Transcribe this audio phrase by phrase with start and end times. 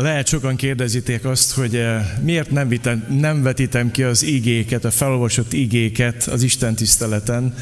[0.00, 4.90] Lehet sokan kérdezitek azt, hogy eh, miért nem, vitem, nem vetítem ki az igéket, a
[4.90, 7.54] felolvasott igéket az Isten tiszteleten.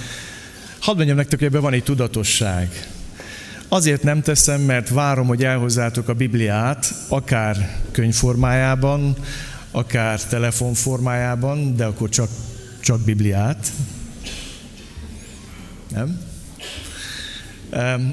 [0.78, 2.88] Hadd mondjam nektek, hogy ebben van egy tudatosság.
[3.68, 9.16] Azért nem teszem, mert várom, hogy elhozzátok a Bibliát, akár könyvformájában,
[9.70, 12.28] akár telefonformájában, de akkor csak,
[12.80, 13.72] csak Bibliát.
[15.94, 16.20] Nem?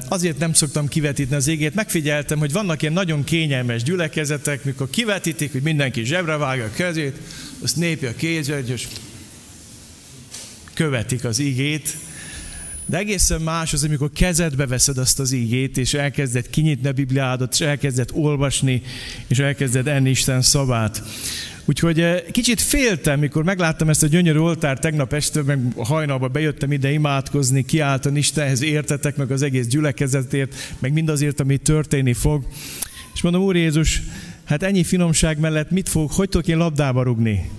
[0.07, 1.75] Azért nem szoktam kivetíteni az égét.
[1.75, 7.17] Megfigyeltem, hogy vannak ilyen nagyon kényelmes gyülekezetek, mikor kivetítik, hogy mindenki zsebre vágja a kezét,
[7.61, 8.87] azt népi a kézet, és
[10.73, 11.97] követik az igét.
[12.85, 17.53] De egészen más az, amikor kezedbe veszed azt az ígét, és elkezded kinyitni a Bibliádat,
[17.53, 18.81] és elkezded olvasni,
[19.27, 21.03] és elkezded enni Isten szavát.
[21.65, 26.71] Úgyhogy eh, kicsit féltem, mikor megláttam ezt a gyönyörű oltárt tegnap este, meg hajnalban bejöttem
[26.71, 32.45] ide imádkozni, kiáltani Istenhez értetek, meg az egész gyülekezetért, meg mindazért, ami történni fog.
[33.13, 34.01] És mondom, Úr Jézus,
[34.43, 37.49] hát ennyi finomság mellett mit fog, hogy tudok én labdába rugni?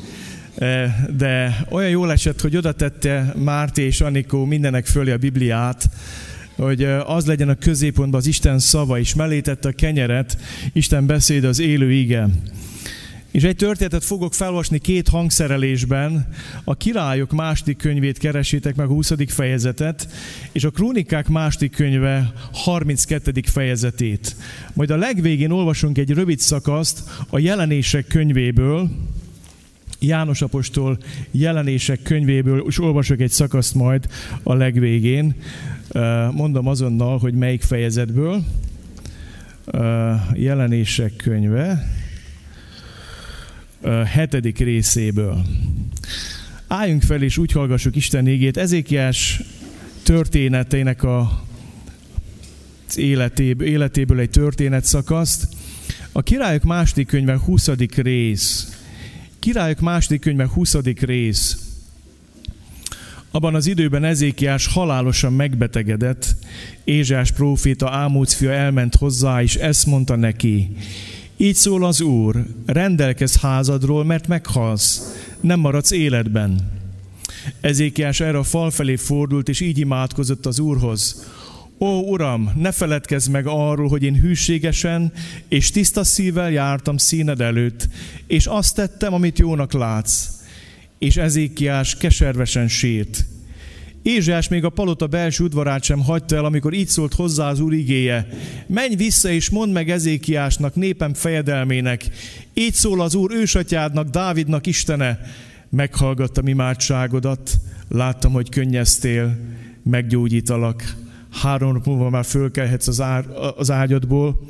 [0.55, 5.89] Eh, de olyan jól esett, hogy oda tette Márti és Anikó mindenek fölé a Bibliát,
[6.56, 10.39] hogy eh, az legyen a középpontban az Isten szava, és mellé tette a kenyeret,
[10.72, 12.28] Isten beszéd az élő ige.
[13.34, 16.28] És egy történetet fogok felolvasni két hangszerelésben.
[16.64, 19.12] A királyok második könyvét keresétek meg a 20.
[19.27, 20.08] fejezetet,
[20.52, 23.32] és a krónikák második könyve 32.
[23.44, 24.36] fejezetét.
[24.72, 28.90] Majd a legvégén olvasunk egy rövid szakaszt a jelenések könyvéből,
[29.98, 30.98] János apostol
[31.30, 34.08] jelenések könyvéből, és olvasok egy szakaszt majd
[34.42, 35.34] a legvégén.
[36.32, 38.44] Mondom azonnal, hogy melyik fejezetből.
[40.34, 42.02] Jelenések könyve
[44.06, 45.44] hetedik részéből.
[46.66, 48.56] Álljunk fel és úgy hallgassuk Isten égét.
[48.56, 49.40] Ezékiás
[50.02, 51.44] történeteinek a
[52.94, 55.48] életéből, életéből egy történet szakaszt.
[56.12, 57.68] A Királyok második könyve 20.
[57.96, 58.78] rész.
[59.38, 60.74] Királyok második könyve 20.
[61.00, 61.58] rész.
[63.30, 66.36] Abban az időben Ezékiás halálosan megbetegedett,
[66.84, 70.77] Ézsás próféta Ámóc fia elment hozzá, és ezt mondta neki,
[71.36, 76.72] így szól az Úr, rendelkez házadról, mert meghalsz, nem maradsz életben.
[77.61, 81.27] Ezékiás erre a fal felé fordult, és így imádkozott az Úrhoz.
[81.78, 85.12] Ó, Uram, ne feledkezz meg arról, hogy én hűségesen
[85.48, 87.89] és tiszta szívvel jártam színed előtt,
[88.27, 90.28] és azt tettem, amit jónak látsz.
[90.98, 93.24] És Ezékiás keservesen sírt.
[94.04, 97.72] Ézsás még a palota belső udvarát sem hagyta el, amikor így szólt hozzá az úr
[97.72, 98.26] igéje.
[98.66, 102.08] Menj vissza és mondd meg Ezékiásnak, népem fejedelmének.
[102.54, 105.20] Így szól az úr ősatyádnak, Dávidnak Istene.
[105.68, 107.50] Meghallgattam imádságodat,
[107.88, 109.36] láttam, hogy könnyeztél,
[109.82, 110.96] meggyógyítalak.
[111.30, 113.24] Három nap múlva már fölkelhetsz az, ár,
[113.56, 114.46] az ágyadból,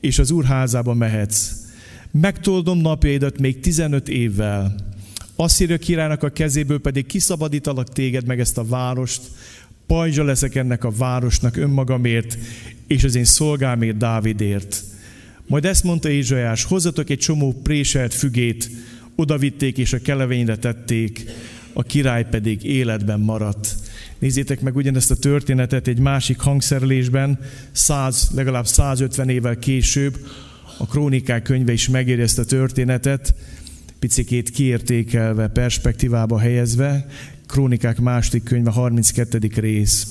[0.00, 1.50] és az úr házába mehetsz.
[2.10, 4.74] Megtoldom napjaidat még 15 évvel
[5.40, 9.20] Asszíria királynak a kezéből pedig kiszabadítalak téged meg ezt a várost,
[9.86, 12.38] pajzsa leszek ennek a városnak önmagamért,
[12.86, 14.82] és az én szolgámért Dávidért.
[15.46, 18.70] Majd ezt mondta Ézsajás, hozzatok egy csomó préselt fügét,
[19.16, 21.24] odavitték és a kelevényre tették,
[21.72, 23.74] a király pedig életben maradt.
[24.18, 27.38] Nézzétek meg ugyanezt a történetet egy másik hangszerlésben,
[27.72, 30.26] 100, legalább 150 évvel később,
[30.78, 33.34] a Krónikák könyve is megéri ezt a történetet,
[33.98, 37.06] picikét kiértékelve, perspektívába helyezve,
[37.46, 39.38] Krónikák második könyve, 32.
[39.54, 40.06] rész.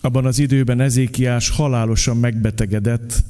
[0.00, 3.24] Abban az időben Ezékiás halálosan megbetegedett,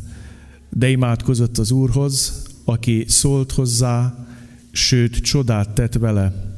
[0.68, 4.26] de imádkozott az Úrhoz, aki szólt hozzá,
[4.70, 6.54] sőt, csodát tett vele.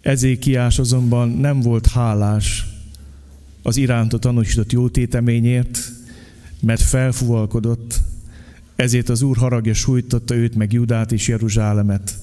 [0.00, 2.66] Ezékiás azonban nem volt hálás
[3.62, 5.78] az iránta tanúsított jótéteményért,
[6.60, 8.00] mert felfuvalkodott,
[8.76, 12.18] ezért az Úr haragja sújtotta őt, meg Judát és Jeruzsálemet.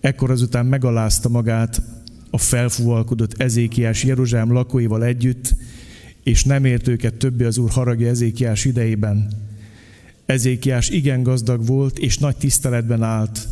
[0.00, 1.82] Ekkor azután megalázta magát
[2.30, 5.54] a felfúvalkodott Ezékiás Jeruzsálem lakóival együtt,
[6.22, 9.32] és nem ért őket többé az Úr haragja Ezékiás idejében.
[10.26, 13.48] Ezékiás igen gazdag volt, és nagy tiszteletben állt,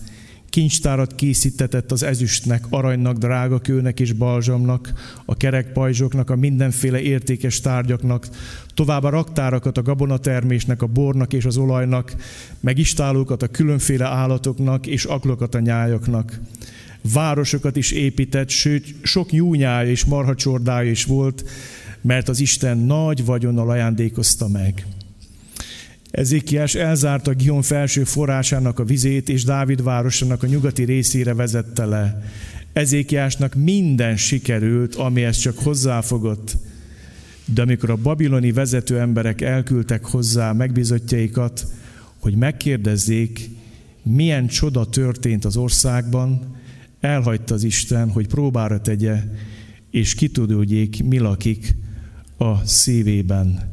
[0.53, 4.93] kincstárat készítetett az ezüstnek, aranynak, drágakőnek és balzsamnak,
[5.25, 8.29] a kerekpajzsoknak, a mindenféle értékes tárgyaknak,
[8.75, 12.15] továbbá raktárakat a gabonatermésnek, a bornak és az olajnak,
[12.61, 16.41] meg istálókat a különféle állatoknak és aklokat a nyájaknak.
[17.13, 21.45] Városokat is épített, sőt, sok nyúnyája és marhacsordája is volt,
[22.01, 24.87] mert az Isten nagy vagyonnal ajándékozta meg.
[26.13, 32.23] Ezékiás elzárta Gion felső forrásának a vizét, és Dávid városának a nyugati részére vezette le.
[32.73, 36.57] Ezékiásnak minden sikerült, amihez csak hozzáfogott.
[37.45, 41.67] De amikor a babiloni vezető emberek elküldtek hozzá megbizotjaikat,
[42.19, 43.51] hogy megkérdezzék,
[44.03, 46.57] milyen csoda történt az országban,
[47.01, 49.23] elhagyta az Isten, hogy próbára tegye,
[49.91, 51.75] és kitudódjék, mi lakik
[52.37, 53.72] a szívében.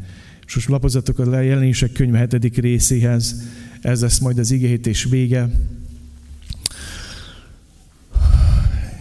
[0.49, 3.43] És most lapozatok a jelenések könyve hetedik részéhez,
[3.81, 5.49] ez lesz majd az igéhítés vége.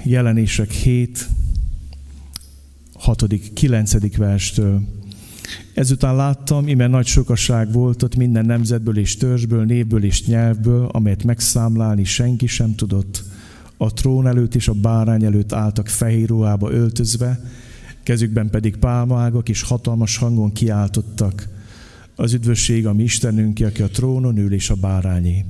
[0.05, 1.29] Jelenések 7,
[2.93, 3.25] 6.
[3.55, 4.17] 9.
[4.17, 4.83] verstől.
[5.75, 11.25] Ezután láttam, ime nagy sokaság volt ott minden nemzetből és törzsből, névből és nyelvből, amelyet
[11.25, 13.23] megszámlálni senki sem tudott.
[13.77, 17.41] A trón előtt és a bárány előtt álltak fehér ruhába öltözve,
[18.09, 21.49] kezükben pedig pálmaágak és hatalmas hangon kiáltottak.
[22.15, 25.45] Az üdvösség a mi Istenünk, aki a trónon ül és a bárányé.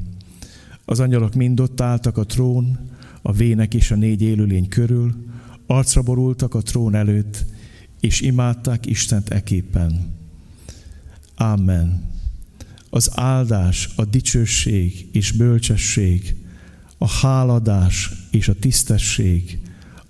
[0.85, 2.79] Az angyalok mind ott álltak a trón,
[3.23, 5.15] a vének és a négy élőlény körül,
[5.67, 7.45] arcra borultak a trón előtt,
[8.01, 10.15] és imádták Istent eképpen.
[11.37, 12.11] Amen.
[12.91, 16.35] Az áldás, a dicsőség és bölcsesség,
[16.99, 19.59] a háladás és a tisztesség,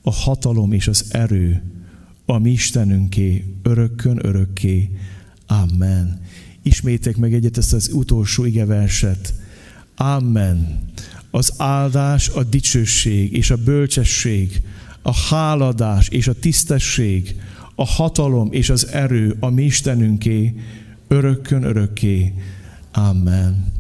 [0.03, 1.63] a hatalom és az erő,
[2.31, 4.91] a mi Istenünké, örökkön örökké.
[5.47, 6.21] Amen.
[6.63, 9.35] Ismétek meg egyet ezt az utolsó igeverset.
[9.97, 10.81] Amen.
[11.31, 14.63] Az áldás, a dicsőség és a bölcsesség,
[15.03, 17.41] a háladás és a tisztesség,
[17.75, 20.55] a hatalom és az erő a mi Istenünké,
[21.09, 22.35] örökkön örökké.
[22.93, 23.73] Amen.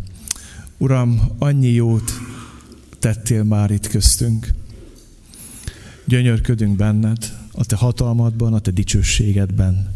[0.78, 2.12] Uram, annyi jót
[2.98, 4.48] tettél már itt köztünk.
[6.04, 9.94] Gyönyörködünk benned, a te hatalmadban, a te dicsőségedben.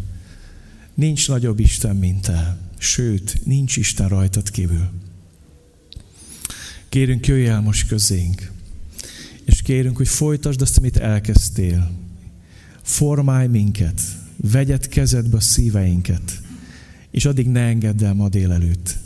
[0.94, 2.58] Nincs nagyobb Isten, mint te.
[2.78, 4.88] Sőt, nincs Isten rajtad kívül.
[6.88, 8.52] Kérünk, jöjj el most közénk,
[9.44, 11.90] és kérünk, hogy folytasd azt, amit elkezdtél.
[12.82, 14.00] Formálj minket,
[14.36, 16.40] vegyed kezedbe a szíveinket,
[17.10, 18.98] és addig ne engedd el ma délelőtt.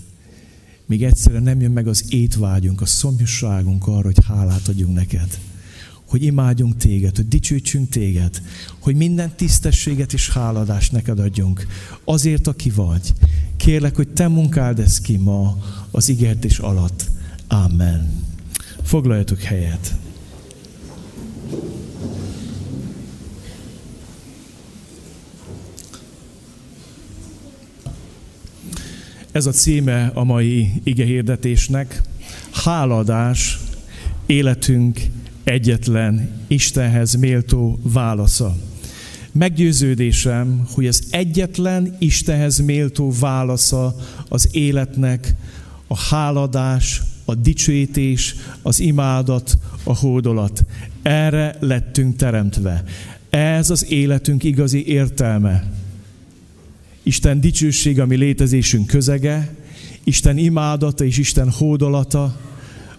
[0.87, 5.39] Míg egyszerűen nem jön meg az étvágyunk, a szomjúságunk arra, hogy hálát adjunk neked.
[6.07, 8.43] Hogy imádjunk téged, hogy dicsőtsünk téged,
[8.79, 11.67] hogy minden tisztességet és háladást neked adjunk.
[12.05, 13.13] Azért, aki vagy.
[13.57, 15.59] Kérlek, hogy te munkáld ezt ki ma
[15.91, 17.05] az ígértés alatt.
[17.49, 18.25] Amen.
[18.83, 19.95] Foglaljatok helyet.
[29.37, 32.01] Ez a címe a mai igehirdetésnek.
[32.53, 33.59] Háladás,
[34.27, 35.01] életünk
[35.47, 38.57] egyetlen Istenhez méltó válasza.
[39.33, 43.97] Meggyőződésem, hogy az egyetlen Istenhez méltó válasza
[44.29, 45.35] az életnek
[45.87, 50.65] a háladás, a dicsőítés, az imádat, a hódolat.
[51.03, 52.85] Erre lettünk teremtve.
[53.31, 55.73] Ez az életünk igazi értelme.
[57.03, 59.55] Isten dicsőség, ami létezésünk közege,
[60.05, 62.41] Isten imádata és Isten hódolata,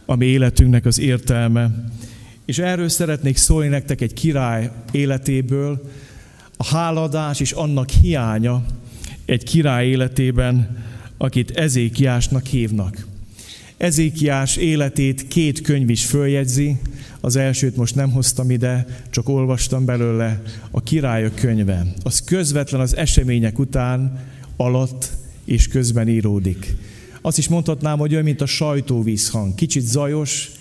[0.05, 1.89] ami életünknek az értelme.
[2.47, 5.91] És erről szeretnék szólni nektek egy király életéből,
[6.57, 8.65] a háladás és annak hiánya
[9.25, 10.77] egy király életében,
[11.17, 13.07] akit Ezékiásnak hívnak.
[13.77, 16.77] Ezékiás életét két könyv is följegyzi,
[17.19, 20.41] az elsőt most nem hoztam ide, csak olvastam belőle,
[20.71, 21.93] a királyok könyve.
[22.03, 24.19] Az közvetlen az események után,
[24.57, 25.11] alatt
[25.45, 26.75] és közben íródik.
[27.21, 29.55] Azt is mondhatnám, hogy olyan, mint a sajtóvízhang.
[29.55, 30.51] Kicsit zajos,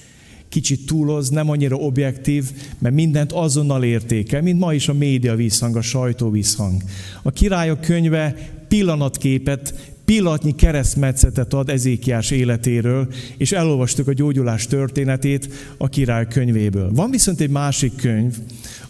[0.48, 2.44] kicsit túloz, nem annyira objektív,
[2.78, 6.82] mert mindent azonnal értékel, mint ma is a média vízhang, a sajtó vízhang.
[7.22, 8.34] A királyok könyve
[8.68, 9.74] pillanatképet,
[10.04, 16.92] pillanatnyi keresztmetszetet ad Ezékiás életéről, és elolvastuk a gyógyulás történetét a király könyvéből.
[16.92, 18.36] Van viszont egy másik könyv,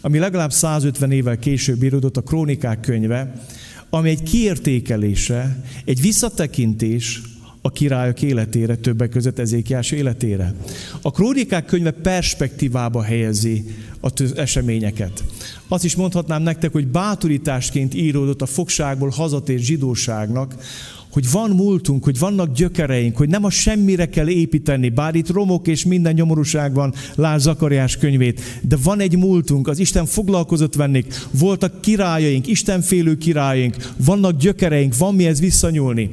[0.01, 3.41] ami legalább 150 évvel később íródott, a Krónikák könyve,
[3.89, 7.21] ami egy kiértékelése, egy visszatekintés
[7.61, 10.53] a királyok életére, többek között Ezékiás életére.
[11.01, 13.65] A krónikák könyve perspektívába helyezi
[13.99, 15.23] az eseményeket.
[15.67, 20.55] Azt is mondhatnám nektek, hogy bátorításként íródott a fogságból hazatért zsidóságnak,
[21.09, 25.67] hogy van múltunk, hogy vannak gyökereink, hogy nem a semmire kell építeni, bár itt romok
[25.67, 31.13] és minden nyomorúság van, lásd Zakariás könyvét, de van egy múltunk, az Isten foglalkozott vennék,
[31.31, 36.09] voltak királyaink, Istenfélő királyaink, vannak gyökereink, van mihez visszanyúlni.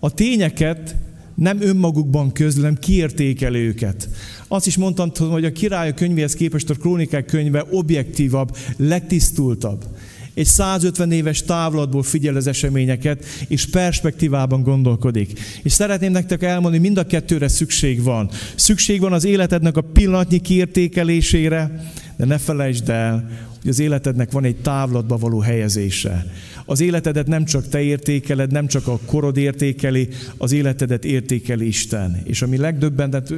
[0.00, 0.96] A tényeket
[1.34, 4.08] nem önmagukban közlem, kiértékel őket.
[4.48, 9.84] Azt is mondtam, hogy a királyok könyvéhez képest a krónikák könyve objektívabb, legtisztultabb
[10.34, 15.40] egy 150 éves távlatból figyel az eseményeket, és perspektívában gondolkodik.
[15.62, 18.30] És szeretném nektek elmondani, mind a kettőre szükség van.
[18.54, 23.30] Szükség van az életednek a pillanatnyi kiértékelésére, de ne felejtsd el,
[23.60, 26.26] hogy az életednek van egy távlatba való helyezése.
[26.64, 32.20] Az életedet nem csak te értékeled, nem csak a korod értékeli, az életedet értékeli Isten.
[32.24, 32.58] És ami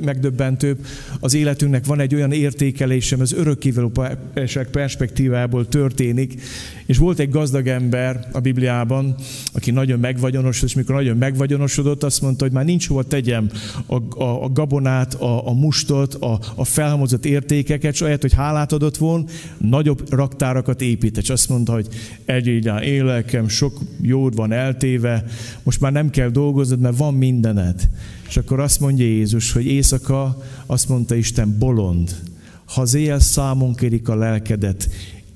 [0.05, 0.79] megdöbbentőbb,
[1.21, 6.41] az életünknek van egy olyan értékelésem, az örökkévalóság perspektívából történik.
[6.87, 9.15] És volt egy gazdag ember a Bibliában,
[9.53, 13.51] aki nagyon megvagyonosodott, és mikor nagyon megvagyonosodott, azt mondta, hogy már nincs hova tegyem
[13.87, 18.73] a, a, a gabonát, a, a mustot, a, a felhamozott értékeket, és ahelyett, hogy hálát
[18.73, 19.25] adott volna,
[19.59, 21.23] nagyobb raktárakat épített.
[21.23, 21.87] És azt mondta, hogy
[22.25, 25.25] egy élek, lelkem sok jód van eltéve,
[25.63, 27.89] most már nem kell dolgoznod, mert van mindened.
[28.29, 32.17] És akkor azt mondja Jézus, hogy éjszaka, azt mondta Isten, bolond.
[32.65, 34.89] Ha az éjjel számon kérik a lelkedet,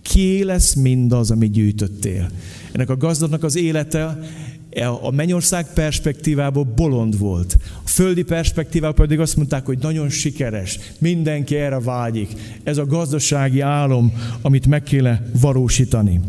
[0.02, 2.30] ki lesz mindaz, amit gyűjtöttél.
[2.73, 4.18] Ennek a gazdagnak az élete
[5.02, 7.56] a mennyország perspektívából bolond volt.
[7.85, 12.28] A földi perspektívából pedig azt mondták, hogy nagyon sikeres, mindenki erre vágyik.
[12.62, 16.21] Ez a gazdasági álom, amit meg kéne valósítani.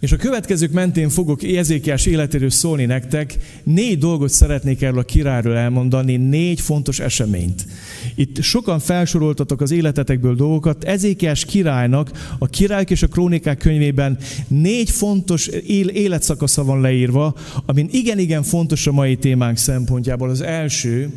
[0.00, 3.36] És a következők mentén fogok Ézékiás életéről szólni nektek.
[3.62, 7.66] Négy dolgot szeretnék erről a királyról elmondani, négy fontos eseményt.
[8.14, 10.84] Itt sokan felsoroltatok az életetekből dolgokat.
[10.84, 15.46] Ezékiás királynak a királyok és a krónikák könyvében négy fontos
[15.92, 17.34] életszakasza van leírva,
[17.66, 20.30] amin igen-igen fontos a mai témánk szempontjából.
[20.30, 21.10] Az első,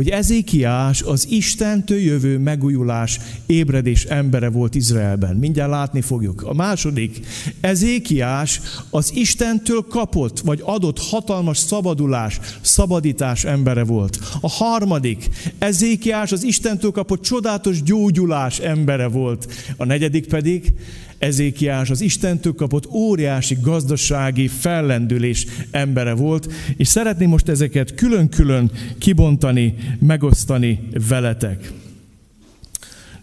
[0.00, 5.36] hogy Ezékiás az Istentől jövő megújulás, ébredés embere volt Izraelben.
[5.36, 6.42] Mindjárt látni fogjuk.
[6.42, 7.20] A második,
[7.60, 14.18] Ezékiás az Istentől kapott, vagy adott hatalmas szabadulás, szabadítás embere volt.
[14.40, 15.28] A harmadik,
[15.58, 19.52] Ezékiás az Istentől kapott csodálatos gyógyulás embere volt.
[19.76, 20.72] A negyedik pedig,
[21.20, 29.74] Ezékiás az Istentől kapott óriási gazdasági fellendülés embere volt, és szeretném most ezeket külön-külön kibontani,
[29.98, 31.72] megosztani veletek.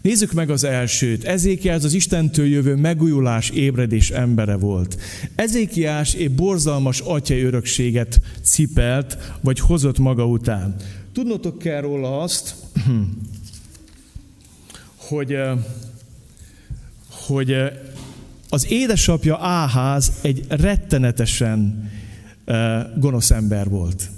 [0.02, 1.24] Nézzük meg az elsőt.
[1.24, 5.00] Ezékiás az Istentől jövő megújulás, ébredés embere volt.
[5.34, 10.74] Ezékiás egy borzalmas atyai örökséget cipelt, vagy hozott maga után.
[11.12, 12.54] Tudnotok kell róla azt,
[14.96, 15.36] hogy
[17.28, 17.72] hogy eh,
[18.48, 21.90] az édesapja Áház egy rettenetesen
[22.96, 24.10] gonosz ember volt.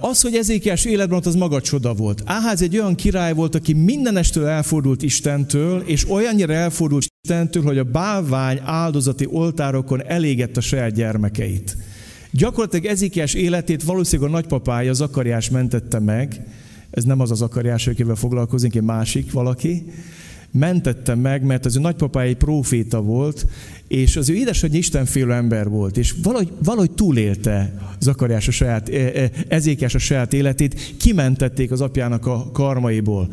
[0.00, 2.22] Az, hogy Ezékiás életben az maga csoda volt.
[2.24, 7.84] Áház egy olyan király volt, aki mindenestől elfordult Istentől, és olyannyira elfordult Istentől, hogy a
[7.84, 11.76] bálvány áldozati oltárokon elégett a saját gyermekeit.
[12.30, 16.46] Gyakorlatilag Ezékiás életét valószínűleg a nagypapája Zakariás mentette meg,
[16.90, 19.92] ez nem az az Zakariás, akivel foglalkozik, egy másik valaki,
[20.52, 23.46] mentette meg, mert az ő nagypapája egy próféta volt,
[23.88, 28.94] és az ő édesanyja istenfélő ember volt, és valahogy, valahogy túlélte Zakariás a saját, e,
[28.94, 33.28] e, ezékes a saját életét, kimentették az apjának a karmaiból.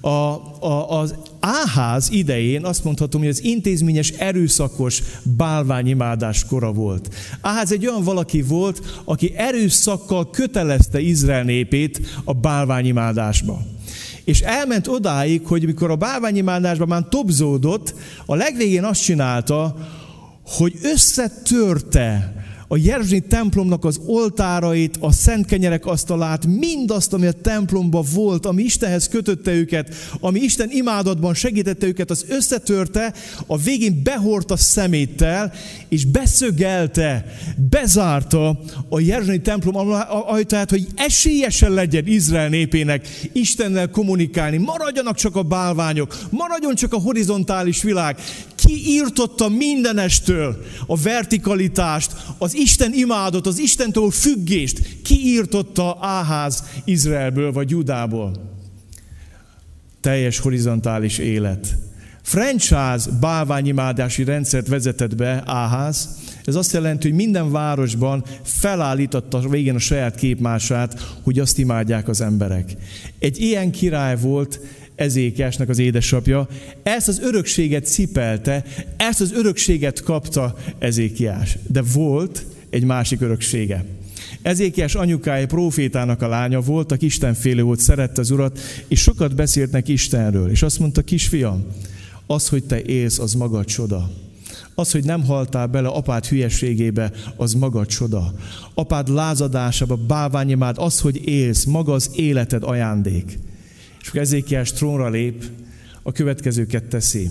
[0.00, 5.02] A, a, az Áház idején azt mondhatom, hogy az intézményes erőszakos
[5.36, 7.14] bálványimádás kora volt.
[7.40, 13.62] Áház egy olyan valaki volt, aki erőszakkal kötelezte Izrael népét a bálványimádásba
[14.30, 17.94] és elment odáig, hogy mikor a bálványimádásban már tobzódott,
[18.26, 19.76] a legvégén azt csinálta,
[20.44, 22.34] hogy összetörte
[22.72, 28.62] a Jeruzsálemi templomnak az oltárait, a szent kenyerek asztalát, mindazt, ami a templomban volt, ami
[28.62, 33.14] Istenhez kötötte őket, ami Isten imádatban segítette őket, az összetörte,
[33.46, 35.52] a végén behordta szeméttel,
[35.88, 37.24] és beszögelte,
[37.70, 39.76] bezárta a Jeruzsálemi templom
[40.26, 44.56] ajtaját, hogy esélyesen legyen Izrael népének Istennel kommunikálni.
[44.56, 48.16] Maradjanak csak a bálványok, maradjon csak a horizontális világ.
[48.64, 57.70] Ki írtotta mindenestől a vertikalitást, az Isten imádott, az Istentől függést kiírtotta Áház Izraelből vagy
[57.70, 58.58] Judából.
[60.00, 61.76] Teljes horizontális élet.
[62.22, 66.08] Franchise bálványimádási rendszert vezetett be Áház.
[66.44, 72.20] Ez azt jelenti, hogy minden városban felállította végén a saját képmását, hogy azt imádják az
[72.20, 72.76] emberek.
[73.18, 74.60] Egy ilyen király volt
[75.00, 76.48] Ezékesnek az édesapja,
[76.82, 78.64] ezt az örökséget cipelte,
[78.96, 81.58] ezt az örökséget kapta Ezékiás.
[81.66, 83.84] De volt egy másik öröksége.
[84.42, 89.70] Ezékiás anyukája profétának a lánya volt, aki Istenfélő volt, szerette az urat, és sokat beszélt
[89.70, 90.50] neki Istenről.
[90.50, 91.64] És azt mondta, kisfiam,
[92.26, 94.10] az, hogy te élsz, az maga csoda.
[94.74, 98.32] Az, hogy nem haltál bele apád hülyeségébe, az maga csoda.
[98.74, 103.38] Apád lázadásába, bálványimád, az, hogy élsz, maga az életed ajándék.
[104.00, 105.44] És akkor Ezékiás trónra lép,
[106.02, 107.30] a következőket teszi.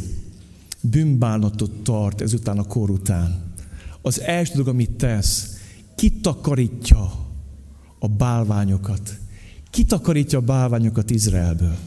[0.81, 3.47] Bűnbánatot tart ezután a kor után
[4.01, 5.57] az első dolog, amit tesz,
[5.95, 7.27] kitakarítja
[7.99, 9.17] a bálványokat.
[9.69, 11.77] Kitakarítja a bálványokat Izraelből.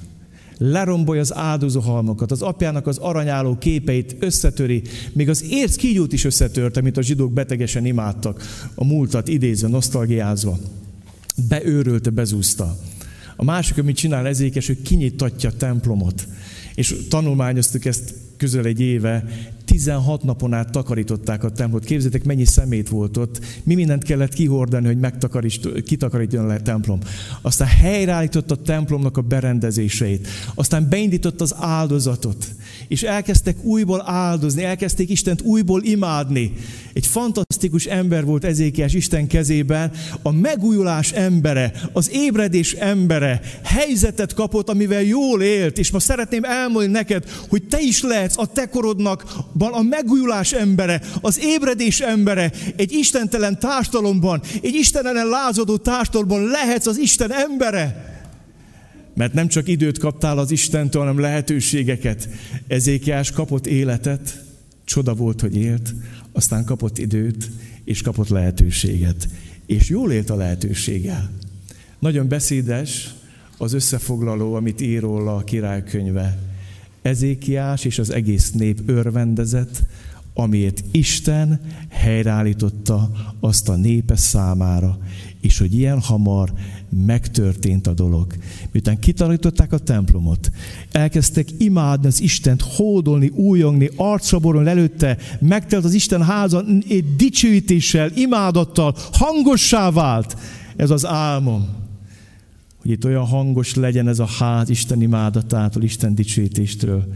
[0.59, 6.81] lerombolja az áldozóhalmokat, az apjának az aranyáló képeit összetöri, még az érc kígyót is összetörte,
[6.81, 8.43] mint a zsidók betegesen imádtak,
[8.75, 10.59] a múltat idézve, nosztalgiázva.
[11.49, 12.79] Beőrölte, bezúzta.
[13.43, 16.27] A másik, amit csinál ezékes, hogy kinyitatja a templomot.
[16.75, 19.25] És tanulmányoztuk ezt közel egy éve,
[19.65, 21.85] 16 napon át takarították a templomot.
[21.85, 23.41] Képzeljétek, mennyi szemét volt ott.
[23.65, 26.99] Mi mindent kellett kihordani, hogy kitakarítjon le a templom.
[27.41, 30.29] Aztán helyreállított a templomnak a berendezéseit.
[30.55, 32.47] Aztán beindított az áldozatot.
[32.93, 36.53] És elkezdtek újból áldozni, elkezdték Istent újból imádni.
[36.93, 44.69] Egy fantasztikus ember volt Ezékiás Isten kezében, a megújulás embere, az ébredés embere, helyzetet kapott,
[44.69, 49.25] amivel jól élt, és ma szeretném elmondani neked, hogy te is lehetsz a te korodnak
[49.59, 56.99] a megújulás embere, az ébredés embere, egy istentelen társadalomban, egy istenelen lázadó társadalomban lehetsz az
[56.99, 58.12] Isten embere.
[59.15, 62.29] Mert nem csak időt kaptál az Istentől, hanem lehetőségeket.
[62.67, 64.45] Ezékiás kapott életet,
[64.85, 65.95] csoda volt, hogy élt,
[66.33, 67.51] aztán kapott időt,
[67.85, 69.29] és kapott lehetőséget.
[69.67, 71.31] És jól élt a lehetőséggel.
[71.99, 73.15] Nagyon beszédes
[73.59, 76.39] az összefoglaló, amit ír róla a királykönyve.
[77.03, 79.83] Ezékiás és az egész nép örvendezett,
[80.35, 83.11] amiért Isten helyreállította
[83.41, 84.99] azt a népe számára,
[85.41, 86.53] és hogy ilyen hamar
[87.07, 88.35] megtörtént a dolog.
[88.73, 90.51] Miután kitalították a templomot,
[90.93, 96.65] elkezdtek imádni az Istent, hódolni, újongni, arcra előtte, megtelt az Isten háza
[97.17, 100.37] dicsőítéssel, imádattal, hangossá vált.
[100.77, 101.69] Ez az álmom,
[102.81, 107.07] hogy itt olyan hangos legyen ez a ház Isten imádatától, Isten dicsőítéstől,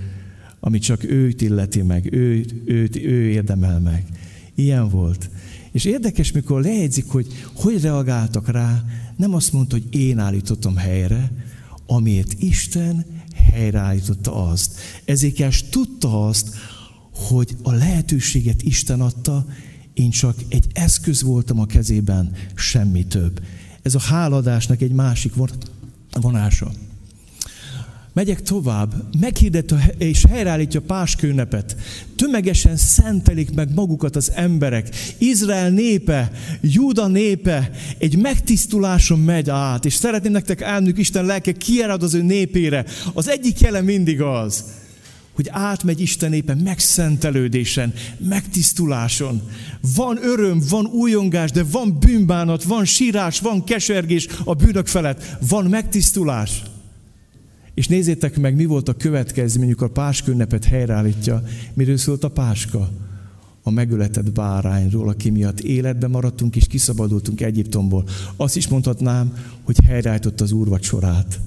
[0.67, 4.07] ami csak őt illeti meg, őt, őt, ő érdemel meg.
[4.55, 5.31] Ilyen volt.
[5.73, 8.85] És érdekes, mikor lejegyzik, hogy hogy reagáltak rá,
[9.17, 11.33] nem azt mondta, hogy én állítottam helyre,
[11.87, 13.05] amiért Isten
[13.53, 14.79] helyreállította azt.
[15.05, 16.55] Ezékes tudta azt,
[17.13, 19.47] hogy a lehetőséget Isten adta,
[19.95, 23.43] én csak egy eszköz voltam a kezében, semmi több.
[23.83, 25.33] Ez a háladásnak egy másik
[26.13, 26.73] vonása.
[28.17, 31.77] Megyek tovább, meghirdet és helyreállítja Páskőnepet.
[32.17, 34.89] Tömegesen szentelik meg magukat az emberek.
[35.19, 42.03] Izrael népe, Júda népe egy megtisztuláson megy át, és szeretném nektek elmondani, Isten lelke kierad
[42.03, 42.85] az ő népére.
[43.15, 44.65] Az egyik jele mindig az,
[45.35, 49.43] hogy átmegy Isten népe megszentelődésen, megtisztuláson.
[49.97, 55.65] Van öröm, van újongás, de van bűnbánat, van sírás, van kesergés a bűnök felett, van
[55.65, 56.63] megtisztulás.
[57.77, 61.43] És nézzétek meg, mi volt a következmény, amikor a páskünnepet helyreállítja.
[61.75, 62.91] Miről szólt a páska?
[63.63, 68.05] A megöletett bárányról, aki miatt életben maradtunk és kiszabadultunk Egyiptomból.
[68.37, 71.41] Azt is mondhatnám, hogy helyreállított az úrvacsorát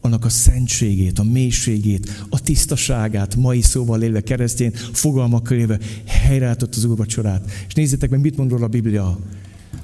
[0.00, 6.84] annak a szentségét, a mélységét, a tisztaságát, mai szóval élve, keresztény fogalmakkal élve, helyreállított az
[6.84, 7.50] úrvacsorát.
[7.66, 9.18] És nézzétek meg, mit mond róla a Biblia.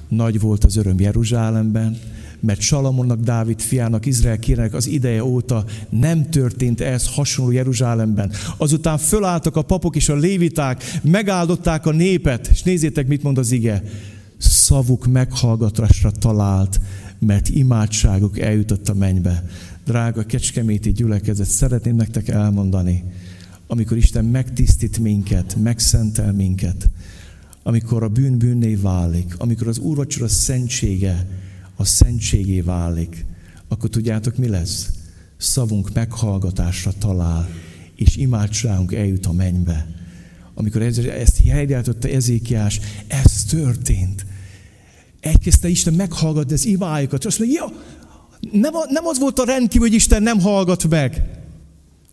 [0.07, 1.97] Nagy volt az öröm Jeruzsálemben,
[2.39, 8.31] mert Salamonnak, Dávid fiának, Izrael királynak az ideje óta nem történt ez hasonló Jeruzsálemben.
[8.57, 13.51] Azután fölálltak a papok és a léviták, megáldották a népet, és nézzétek, mit mond az
[13.51, 13.83] ige.
[14.37, 16.79] Szavuk meghallgatásra talált,
[17.19, 19.43] mert imádságuk eljutott a mennybe.
[19.85, 23.03] Drága kecskeméti gyülekezet, szeretném nektek elmondani,
[23.67, 26.89] amikor Isten megtisztít minket, megszentel minket,
[27.63, 31.27] amikor a bűn bűnné válik, amikor az úrvacsora szentsége
[31.77, 33.25] a szentségé válik,
[33.67, 34.89] akkor tudjátok, mi lesz?
[35.37, 37.49] Szavunk meghallgatásra talál,
[37.95, 39.87] és imádságunk eljut a mennybe.
[40.53, 44.25] Amikor ezt helyreállította Ezékiás, ez történt.
[45.21, 47.81] Elkezdte Isten meghallgatni az imájukat, azt mondja, ja,
[48.51, 51.23] nem, nem az volt a rendkívül, hogy Isten nem hallgat meg.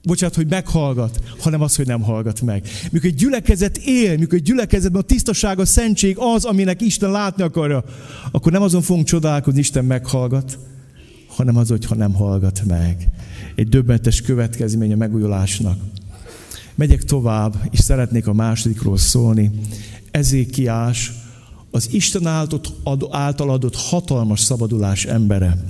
[0.05, 2.69] Bocsánat, hogy meghallgat, hanem az, hogy nem hallgat meg.
[2.91, 7.43] Mikor egy gyülekezet él, mikor egy gyülekezetben a tisztaság, a szentség az, aminek Isten látni
[7.43, 7.85] akarja,
[8.31, 10.59] akkor nem azon fogunk csodálkozni, Isten meghallgat,
[11.27, 13.09] hanem az, hogyha nem hallgat meg.
[13.55, 15.79] Egy döbbentes következmény a megújulásnak.
[16.75, 19.51] Megyek tovább, és szeretnék a másodikról szólni.
[20.11, 21.13] Ezékiás
[21.71, 22.27] az Isten
[23.11, 25.65] által adott hatalmas szabadulás embere.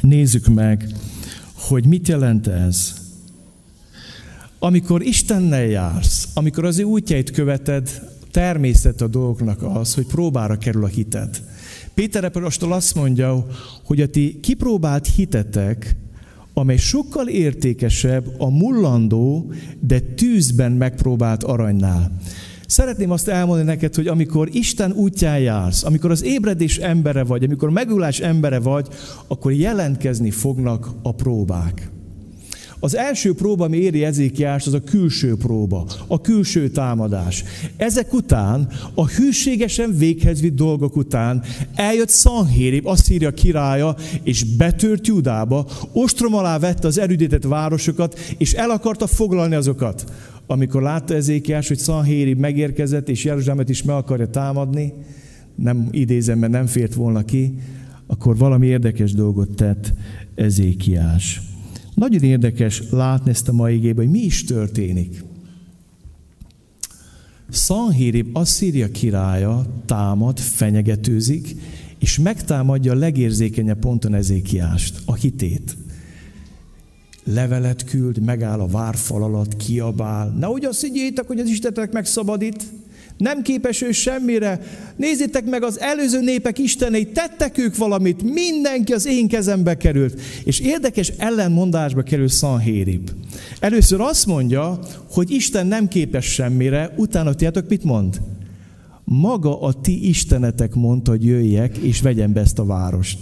[0.00, 0.88] Nézzük meg,
[1.54, 3.04] hogy mit jelent ez.
[4.58, 10.84] Amikor Istennel jársz, amikor az ő útjait követed, természet a dolgoknak az, hogy próbára kerül
[10.84, 11.42] a hited.
[11.94, 13.46] Péter Epelostól azt mondja,
[13.84, 15.96] hogy a ti kipróbált hitetek,
[16.54, 22.12] amely sokkal értékesebb a mullandó, de tűzben megpróbált aranynál.
[22.66, 27.70] Szeretném azt elmondani neked, hogy amikor Isten útján jársz, amikor az ébredés embere vagy, amikor
[27.70, 28.88] megülás embere vagy,
[29.26, 31.90] akkor jelentkezni fognak a próbák.
[32.86, 37.44] Az első próba, ami éri Ezékiást, az a külső próba, a külső támadás.
[37.76, 41.42] Ezek után, a hűségesen véghez vitt dolgok után
[41.74, 48.70] eljött Szanhérib, Asszíria királya, és betört Judába, ostrom alá vette az erődített városokat, és el
[48.70, 50.04] akarta foglalni azokat.
[50.46, 54.92] Amikor látta Ezékiás, hogy Szanhérib megérkezett, és Jeruzsálemet is meg akarja támadni,
[55.54, 57.54] nem idézem, mert nem fért volna ki,
[58.06, 59.92] akkor valami érdekes dolgot tett
[60.34, 61.40] Ezékiás.
[61.96, 65.24] Nagyon érdekes látni ezt a mai igében, hogy mi is történik.
[67.48, 71.54] Szanhírib Asszíria királya támad, fenyegetőzik,
[71.98, 75.76] és megtámadja a legérzékenyebb ponton Ezékiást, a hitét.
[77.24, 80.28] Levelet küld, megáll a várfal alatt, kiabál.
[80.28, 82.66] Nehogy azt higgyétek, hogy az Istenek megszabadít.
[83.18, 84.60] Nem képes ő semmire.
[84.96, 90.20] Nézzétek meg, az előző népek istenei, tettek ők valamit, mindenki az én kezembe került.
[90.44, 93.10] És érdekes ellenmondásba kerül Sanhérib.
[93.60, 94.78] Először azt mondja,
[95.10, 98.20] hogy Isten nem képes semmire, utána tudjátok, mit mond?
[99.04, 103.18] Maga a ti istenetek mondta, hogy jöjjek, és vegyem be ezt a várost.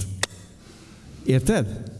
[1.24, 1.93] Érted?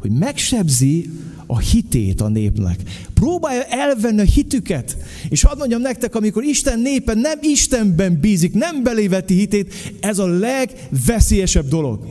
[0.00, 1.10] Hogy megsebzi
[1.46, 2.80] a hitét a népnek.
[3.14, 4.96] Próbálja elvenni a hitüket.
[5.28, 10.26] És hadd mondjam nektek, amikor Isten népe nem Istenben bízik, nem beléveti hitét, ez a
[10.26, 12.06] legveszélyesebb dolog.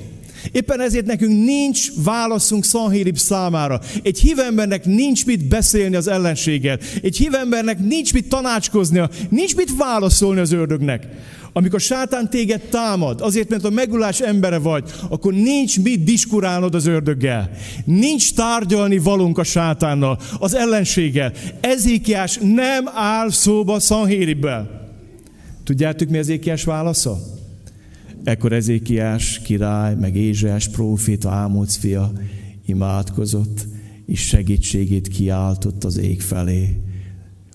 [0.52, 3.82] Éppen ezért nekünk nincs válaszunk Szanhérib számára.
[4.04, 6.80] Egy hívembernek nincs mit beszélni az ellenséggel.
[7.02, 11.08] Egy hívembernek nincs mit tanácskoznia, nincs mit válaszolni az ördögnek.
[11.53, 16.85] Amikor sátán téged támad, azért, mert a megulás embere vagy, akkor nincs mit diskurálnod az
[16.85, 17.49] ördöggel.
[17.85, 21.33] Nincs tárgyalni valunk a sátánnal, az ellenséggel.
[21.59, 24.88] Ezékiás nem áll szóba Szanhéribbel.
[25.63, 27.17] Tudjátok, mi Ezékiás válasza?
[28.23, 32.12] Ekkor Ezékiás király, meg Ézsás próféta, Ámóc fia
[32.65, 33.67] imádkozott,
[34.05, 36.81] és segítségét kiáltott az ég felé.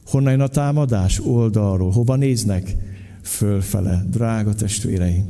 [0.07, 1.21] Honnan jön a támadás?
[1.21, 1.91] Oldalról.
[1.91, 2.77] Hova néznek?
[3.25, 4.05] Fölfele.
[4.11, 5.25] Drága testvéreim,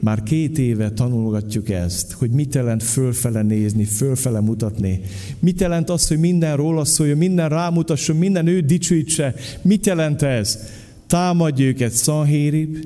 [0.00, 5.00] már két éve tanulgatjuk ezt, hogy mit jelent fölfele nézni, fölfele mutatni.
[5.38, 9.34] Mit jelent az, hogy minden róla szóljon, minden rámutasson, minden ő dicsőítse.
[9.62, 10.58] Mit jelent ez?
[11.06, 12.76] Támadj őket Szanhérib,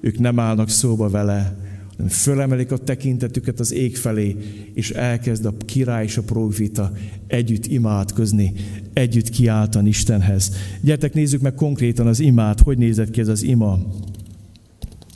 [0.00, 1.56] ők nem állnak szóba vele,
[1.96, 4.36] hanem fölemelik a tekintetüket az ég felé,
[4.74, 6.92] és elkezd a király és a profita
[7.26, 8.52] együtt imádkozni,
[8.98, 10.52] együtt kiáltani Istenhez.
[10.80, 13.78] Gyertek, nézzük meg konkrétan az imát, hogy nézett ki ez az ima.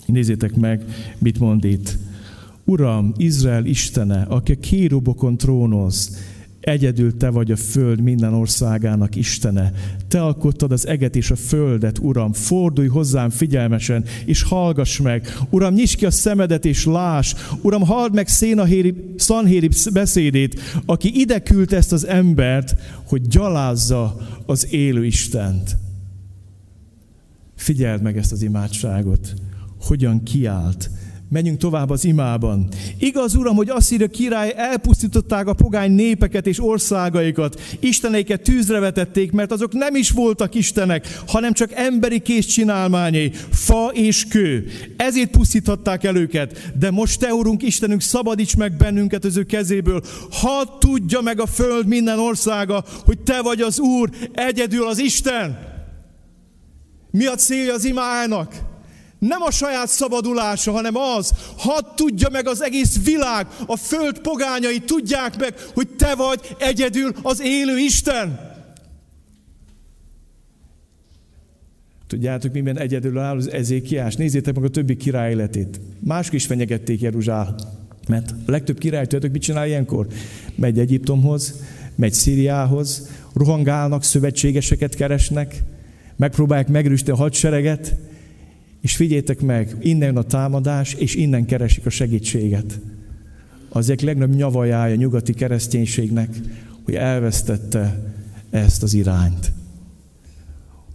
[0.07, 0.85] Nézzétek meg,
[1.19, 1.99] mit mond itt.
[2.65, 6.17] Uram, Izrael Istene, aki a kérubokon trónoz,
[6.63, 9.73] Egyedül te vagy a föld minden országának Istene.
[10.09, 12.33] Te alkottad az eget és a földet, Uram.
[12.33, 15.37] Fordulj hozzám figyelmesen, és hallgass meg.
[15.51, 17.35] Uram, nyisd ki a szemedet, és láss.
[17.63, 22.75] Uram, halld meg Szénahéri, Szanhéri beszédét, aki ide küldte ezt az embert,
[23.07, 25.77] hogy gyalázza az élő Istent.
[27.55, 29.35] Figyeld meg ezt az imádságot,
[29.81, 30.91] hogyan kiált,
[31.33, 32.69] Menjünk tovább az imában.
[32.99, 37.61] Igaz, Uram, hogy Asszíria király elpusztították a pogány népeket és országaikat.
[37.81, 43.91] Isteneiket tűzre vetették, mert azok nem is voltak istenek, hanem csak emberi kész csinálmányai, fa
[43.95, 44.67] és kő.
[44.97, 46.73] Ezért pusztíthatták el őket.
[46.79, 50.03] De most te, Urunk, Istenünk, szabadíts meg bennünket az ő kezéből.
[50.31, 55.59] Hadd tudja meg a föld minden országa, hogy te vagy az Úr, egyedül az Isten.
[57.11, 58.71] Mi a célja az imának?
[59.29, 64.81] Nem a saját szabadulása, hanem az, hadd tudja meg az egész világ, a föld pogányai
[64.81, 68.51] tudják meg, hogy te vagy egyedül az élő Isten.
[72.07, 74.17] Tudjátok, miben egyedül áll az Ezékiás?
[74.17, 75.81] Nézzétek meg a többi király életét.
[75.99, 77.55] Mások is fenyegették Jeruzsál.
[78.09, 80.07] Mert a legtöbb király, tudjátok, mit csinál ilyenkor?
[80.55, 81.55] Megy Egyiptomhoz,
[81.95, 85.63] megy Szíriához, rohangálnak, szövetségeseket keresnek,
[86.17, 87.97] megpróbálják megerősíteni a hadsereget,
[88.83, 92.81] és figyétek meg, innen a támadás, és innen keresik a segítséget.
[93.69, 96.41] Az egyik legnagyobb nyavajája a nyugati kereszténységnek,
[96.83, 98.13] hogy elvesztette
[98.51, 99.53] ezt az irányt.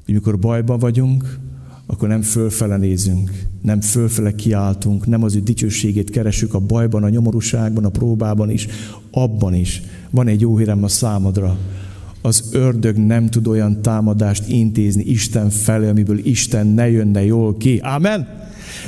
[0.06, 1.39] Hogy mikor bajban vagyunk,
[1.86, 7.10] akkor nem fölfele nézünk, nem fölfele kiáltunk, nem az ő dicsőségét keresünk a bajban, a
[7.10, 8.67] nyomorúságban, a próbában is,
[9.12, 9.82] abban is.
[10.10, 11.58] Van egy jó hírem a számodra,
[12.27, 17.77] az ördög nem tud olyan támadást intézni Isten felé, amiből Isten ne jönne jól ki.
[17.83, 18.45] Amen?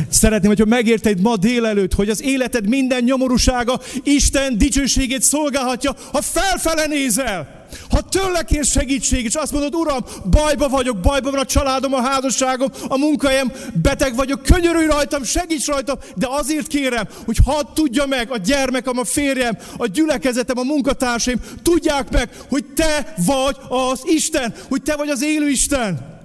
[0.09, 6.85] Szeretném, hogyha megérted ma délelőtt, hogy az életed minden nyomorúsága Isten dicsőségét szolgálhatja, ha felfele
[6.85, 7.58] nézel.
[7.89, 12.01] Ha tőle kér segítség, és azt mondod, Uram, bajba vagyok, bajba van a családom, a
[12.01, 18.05] házasságom, a munkahelyem, beteg vagyok, könyörülj rajtam, segíts rajtam, de azért kérem, hogy hadd tudja
[18.05, 24.01] meg a gyermekem, a férjem, a gyülekezetem, a munkatársaim, tudják meg, hogy te vagy az
[24.05, 26.17] Isten, hogy te vagy az élő Isten.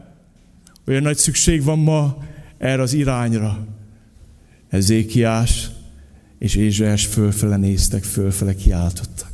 [0.87, 2.17] Olyan nagy szükség van ma
[2.59, 3.67] erre az irányra.
[4.71, 5.69] Ezékiás
[6.39, 9.34] és Ézsaiás fölfele néztek, fölfele kiáltottak.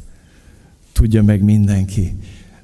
[1.00, 2.16] Tudja meg mindenki.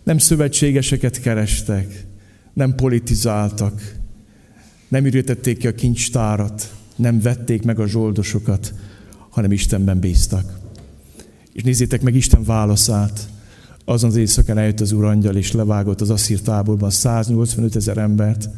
[0.02, 2.06] Nem szövetségeseket kerestek,
[2.52, 3.96] nem politizáltak,
[4.88, 8.74] nem ürítették ki a kincstárat, nem vették meg a zsoldosokat,
[9.30, 10.58] hanem Istenben bíztak.
[11.52, 13.28] És nézzétek meg Isten válaszát.
[13.84, 18.48] Azon az éjszakán eljött az Urangyal, és levágott az asszír táborban 185 ezer embert,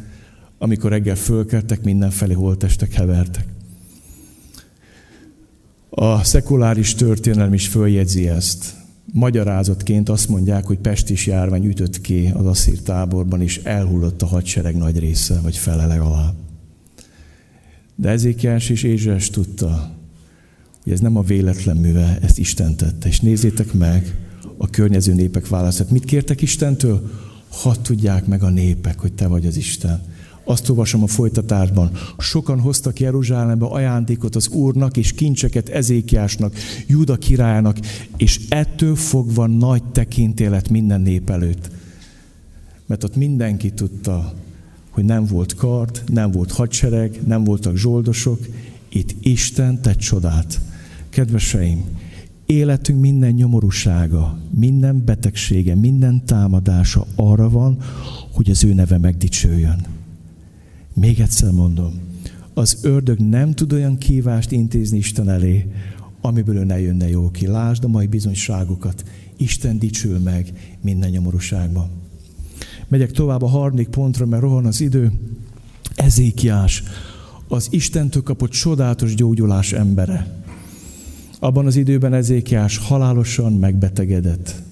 [0.59, 3.47] amikor reggel fölkeltek, mindenfelé holtestek hevertek.
[5.91, 8.78] A szekuláris történelem is följegyzi ezt.
[9.13, 14.77] Magyarázatként azt mondják, hogy pestis járvány ütött ki az asszír táborban, és elhullott a hadsereg
[14.77, 16.35] nagy része, vagy fele legalább.
[17.95, 19.91] De Ezékiás és Ézsás tudta,
[20.83, 23.09] hogy ez nem a véletlen műve, ezt Isten tette.
[23.09, 24.15] És nézzétek meg
[24.57, 25.91] a környező népek válaszát.
[25.91, 27.11] Mit kértek Istentől?
[27.49, 30.03] Hadd tudják meg a népek, hogy te vagy az Isten.
[30.49, 31.91] Azt olvasom a folytatásban.
[32.19, 36.55] Sokan hoztak Jeruzsálembe ajándékot az Úrnak, és kincseket Ezékiásnak,
[36.87, 37.79] Júda királyának,
[38.17, 41.71] és ettől fogva nagy tekintélet minden nép előtt.
[42.87, 44.33] Mert ott mindenki tudta,
[44.91, 48.41] hogy nem volt kard, nem volt hadsereg, nem voltak zsoldosok,
[48.89, 50.61] itt Isten tett csodát.
[51.09, 51.85] Kedveseim,
[52.47, 57.79] életünk minden nyomorúsága, minden betegsége, minden támadása arra van,
[58.33, 59.98] hogy az ő neve megdicsőjön.
[61.01, 61.93] Még egyszer mondom,
[62.55, 65.67] az ördög nem tud olyan kívást intézni Isten elé,
[66.21, 67.47] amiből ő ne jönne jó ki.
[67.47, 69.05] Lásd a mai bizonyságokat.
[69.37, 71.89] Isten dicsül meg minden nyomorúságban.
[72.89, 75.13] Megyek tovább a harmadik pontra, mert rohan az idő.
[75.95, 76.83] Ezékiás,
[77.49, 80.43] az Istentől kapott csodálatos gyógyulás embere.
[81.39, 84.63] Abban az időben Ezékiás halálosan megbetegedett.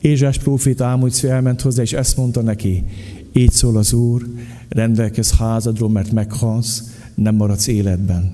[0.00, 2.84] Ézsás prófét Ámújc elment hozzá, és ezt mondta neki,
[3.32, 4.26] így szól az Úr,
[4.68, 6.82] rendelkez házadról, mert meghalsz,
[7.14, 8.32] nem maradsz életben.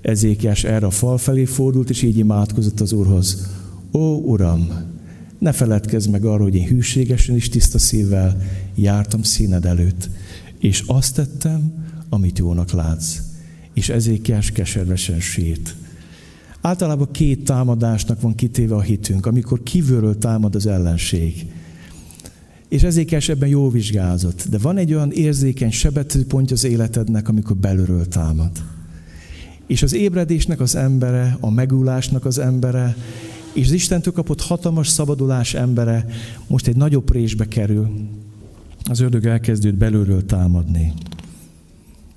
[0.00, 3.48] Ezékiás erre a fal felé fordult, és így imádkozott az Úrhoz.
[3.92, 4.68] Ó, Uram,
[5.38, 8.36] ne feledkezz meg arról, hogy én hűségesen és tiszta szívvel
[8.74, 10.08] jártam színed előtt,
[10.58, 11.72] és azt tettem,
[12.08, 13.18] amit jónak látsz.
[13.74, 15.74] És Ezékiás keservesen sírt.
[16.60, 21.46] Általában két támadásnak van kitéve a hitünk, amikor kívülről támad az ellenség
[22.68, 24.46] és ezért ebben jó vizsgázott.
[24.50, 28.50] De van egy olyan érzékeny sebetőpont az életednek, amikor belülről támad.
[29.66, 32.96] És az ébredésnek az embere, a megúlásnak az embere,
[33.52, 36.06] és az Istentől kapott hatalmas szabadulás embere
[36.46, 37.90] most egy nagyobb présbe kerül.
[38.84, 40.92] Az ördög elkezdőd belülről támadni.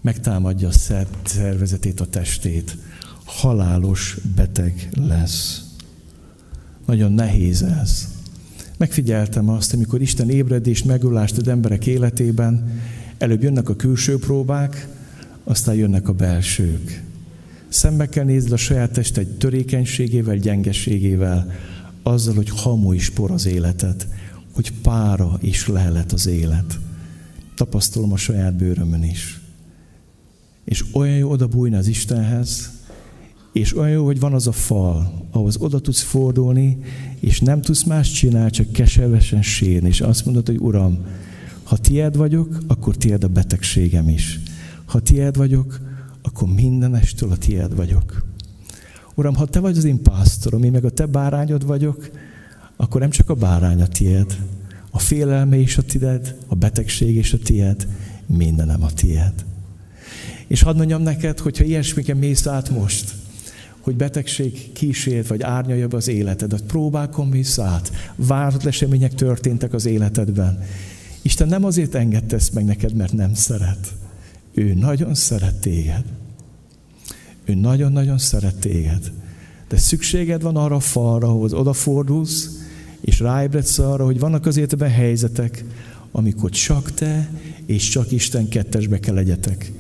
[0.02, 2.78] Megtámadja a szervezetét, a testét.
[3.26, 5.64] Halálos beteg lesz.
[6.86, 8.19] Nagyon nehéz ez.
[8.80, 12.82] Megfigyeltem azt, amikor Isten ébredést, megölást az emberek életében,
[13.18, 14.88] előbb jönnek a külső próbák,
[15.44, 17.04] aztán jönnek a belsők.
[17.68, 21.52] Szembe kell nézni a saját tested törékenységével, gyengeségével,
[22.04, 24.08] azzal, hogy hamu is por az életet,
[24.52, 26.80] hogy pára is lehelet az élet.
[27.56, 29.42] Tapasztalom a saját bőrömön is.
[30.66, 32.72] És olyan jó oda bújni az Istenhez,
[33.54, 36.78] és olyan jó, hogy van az a fal, ahhoz oda tudsz fordulni,
[37.20, 41.06] és nem tudsz más csinálni, csak keservesen sírni, és azt mondod, hogy Uram,
[41.64, 44.40] ha tied vagyok, akkor tied a betegségem is.
[44.86, 45.80] Ha tied vagyok,
[46.22, 48.26] akkor mindenestől a tied vagyok.
[49.16, 52.10] Uram, ha te vagy az én pásztorom, én meg a te bárányod vagyok,
[52.76, 54.38] akkor nem csak a bárány a tied,
[54.92, 57.88] a félelme is a tied, a betegség is a tied,
[58.26, 59.34] mindenem a tied.
[60.48, 63.16] És hadd mondjam neked, hogyha ilyesmiken mész át most,
[63.90, 66.62] hogy betegség kísért, vagy árnyalja be az életedet.
[66.62, 67.92] Próbálkon vissza át.
[68.16, 70.64] Várt események történtek az életedben.
[71.22, 73.94] Isten nem azért engedte ezt meg neked, mert nem szeret.
[74.54, 76.04] Ő nagyon szeret téged.
[77.46, 79.12] Ő nagyon-nagyon szeret téged.
[79.68, 82.50] De szükséged van arra a falra, hogy odafordulsz,
[83.02, 85.66] és ráébredsz arra, hogy vannak az életben helyzetek,
[86.12, 87.30] amikor csak te
[87.66, 89.72] és csak Isten kettesbe kell legyetek.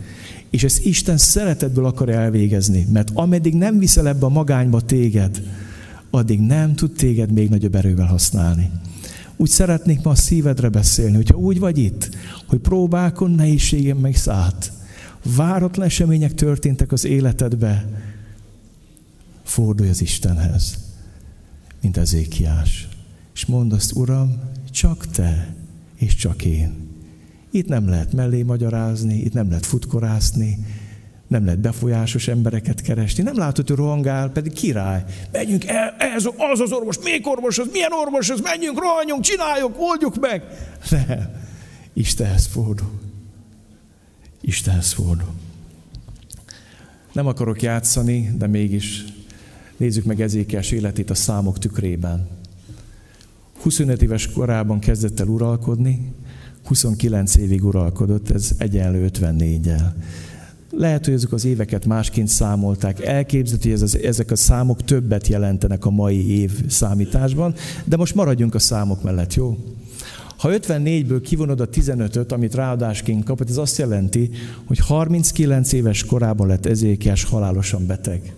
[0.49, 5.41] És ezt Isten szeretetből akar elvégezni, mert ameddig nem viszel ebbe a magányba téged,
[6.09, 8.71] addig nem tud téged még nagyobb erővel használni.
[9.35, 12.09] Úgy szeretnék ma a szívedre beszélni, hogyha úgy vagy itt,
[12.47, 14.71] hogy próbálkon nehézségem meg szállt,
[15.35, 17.89] váratlan események történtek az életedbe,
[19.43, 20.77] fordulj az Istenhez,
[21.81, 22.87] mint az ékiás.
[23.33, 24.39] és mondd azt, Uram,
[24.71, 25.55] csak Te,
[25.95, 26.88] és csak én.
[27.51, 30.57] Itt nem lehet mellé magyarázni, itt nem lehet futkorászni,
[31.27, 33.23] nem lehet befolyásos embereket keresni.
[33.23, 35.03] Nem látod, hogy rohangál, pedig király.
[35.31, 39.75] Menjünk el, ez az az orvos, még orvos az, milyen orvos az, menjünk, rohanjunk, csináljuk,
[39.77, 40.43] oldjuk meg.
[40.89, 41.29] Nem.
[41.93, 42.91] Istenhez fordul.
[44.41, 45.33] Istenhez fordul.
[47.13, 49.05] Nem akarok játszani, de mégis
[49.77, 52.27] nézzük meg Ezékiás életét a számok tükrében.
[53.61, 56.13] 25 éves korában kezdett el uralkodni,
[56.69, 59.93] 29 évig uralkodott, ez egyenlő 54-el.
[60.71, 63.05] Lehet, hogy ezek az éveket másként számolták.
[63.05, 67.53] Elképzelhető, hogy ez ezek a számok többet jelentenek a mai év számításban,
[67.85, 69.57] de most maradjunk a számok mellett, jó?
[70.37, 74.29] Ha 54-ből kivonod a 15-öt, amit ráadásként kapott, ez azt jelenti,
[74.65, 78.33] hogy 39 éves korában lett Ezékiás halálosan beteg.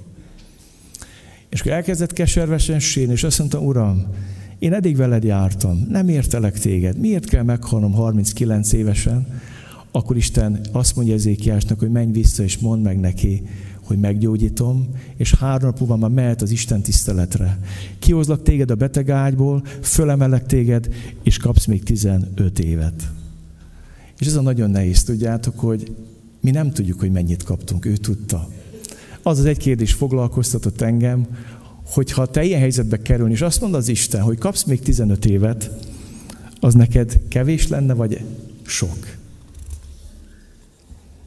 [1.50, 4.08] És akkor elkezdett keservesen sírni, és azt mondta, Uram,
[4.62, 9.28] én eddig veled jártam, nem értelek téged, miért kell meghalnom 39 évesen?
[9.91, 13.41] Akkor Isten azt mondja Ezékiásnak, hogy menj vissza és mondd meg neki,
[13.82, 17.60] hogy meggyógyítom, és három nap múlva már mehet az Isten tiszteletre.
[18.00, 20.88] Kihozlak téged a beteg ágyból, fölemelek téged,
[21.24, 23.12] és kapsz még 15 évet.
[24.19, 25.95] És ez a nagyon nehéz, tudjátok, hogy
[26.41, 28.50] mi nem tudjuk, hogy mennyit kaptunk, ő tudta.
[29.24, 31.28] Az az egy kérdés foglalkoztatott engem,
[31.91, 35.71] hogyha te ilyen helyzetbe kerülni, és azt mond az Isten, hogy kapsz még 15 évet,
[36.60, 38.25] az neked kevés lenne, vagy
[38.65, 39.15] sok?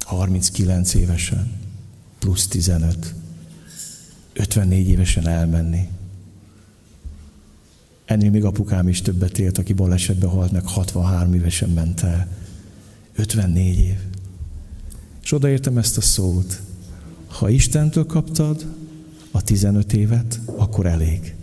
[0.00, 1.52] 39 évesen,
[2.18, 3.14] plusz 15.
[4.32, 5.88] 54 évesen elmenni.
[8.04, 12.28] Ennél még apukám is többet élt, aki balesetbe halt, meg 63 évesen ment el.
[13.14, 13.98] 54 év.
[15.22, 16.60] És odaértem ezt a szót.
[17.26, 18.66] Ha Istentől kaptad
[19.34, 21.34] a 15 évet, akkor elég.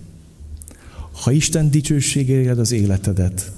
[1.11, 3.51] Ha Isten dicsőségére az életedet,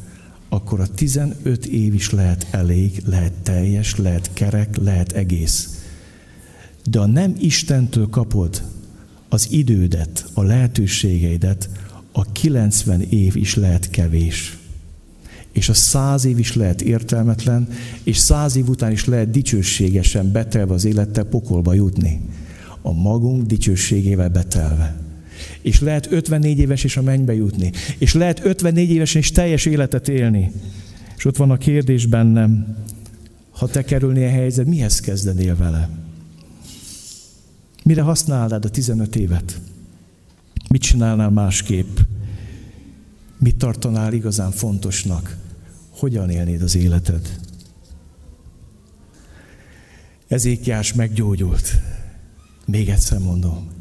[0.49, 5.83] akkor a 15 év is lehet elég, lehet teljes, lehet kerek, lehet egész.
[6.89, 8.63] De ha nem Istentől kapod
[9.29, 11.69] az idődet, a lehetőségeidet,
[12.11, 14.57] a 90 év is lehet kevés.
[15.51, 17.67] És a száz év is lehet értelmetlen,
[18.03, 22.21] és száz év után is lehet dicsőségesen betelve az élettel pokolba jutni.
[22.85, 24.95] A magunk dicsőségével betelve.
[25.61, 27.71] És lehet 54 éves is a mennybe jutni.
[27.97, 30.51] És lehet 54 évesen is teljes életet élni.
[31.17, 32.77] És ott van a kérdés bennem,
[33.51, 35.89] ha te kerülnél helyzet, mihez kezdenél vele?
[37.83, 39.59] Mire használnád a 15 évet?
[40.69, 41.97] Mit csinálnál másképp?
[43.37, 45.37] Mit tartanál igazán fontosnak?
[45.89, 47.39] Hogyan élnéd az életed?
[50.27, 51.79] Ezékiás meggyógyult.
[52.65, 53.71] Még egyszer mondom,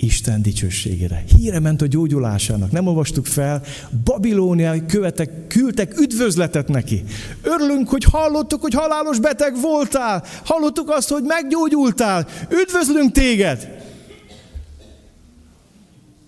[0.00, 1.24] Isten dicsőségére.
[1.36, 2.70] Híre ment a gyógyulásának.
[2.70, 3.62] Nem olvastuk fel,
[4.04, 7.04] babilóniai követek küldtek üdvözletet neki.
[7.42, 10.24] Örülünk, hogy hallottuk, hogy halálos beteg voltál.
[10.44, 12.26] Hallottuk azt, hogy meggyógyultál.
[12.50, 13.76] Üdvözlünk téged.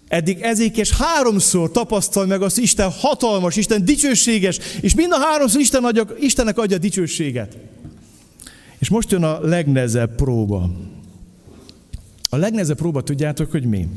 [0.09, 5.85] Eddig ezékes háromszor tapasztal meg azt Isten hatalmas, Isten dicsőséges, és mind a háromszor Isten
[5.85, 7.57] adja, Istennek adja dicsőséget.
[8.79, 10.71] És most jön a legnehezebb próba.
[12.33, 13.89] A legnehezebb próba tudjátok, hogy mi?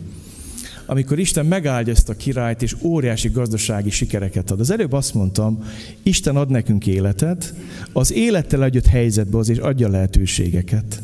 [0.85, 4.59] Amikor Isten megáldja ezt a királyt, és óriási gazdasági sikereket ad.
[4.59, 5.63] Az előbb azt mondtam,
[6.03, 7.53] Isten ad nekünk életet,
[7.93, 11.01] az élettel együtt helyzetbe az, és adja lehetőségeket.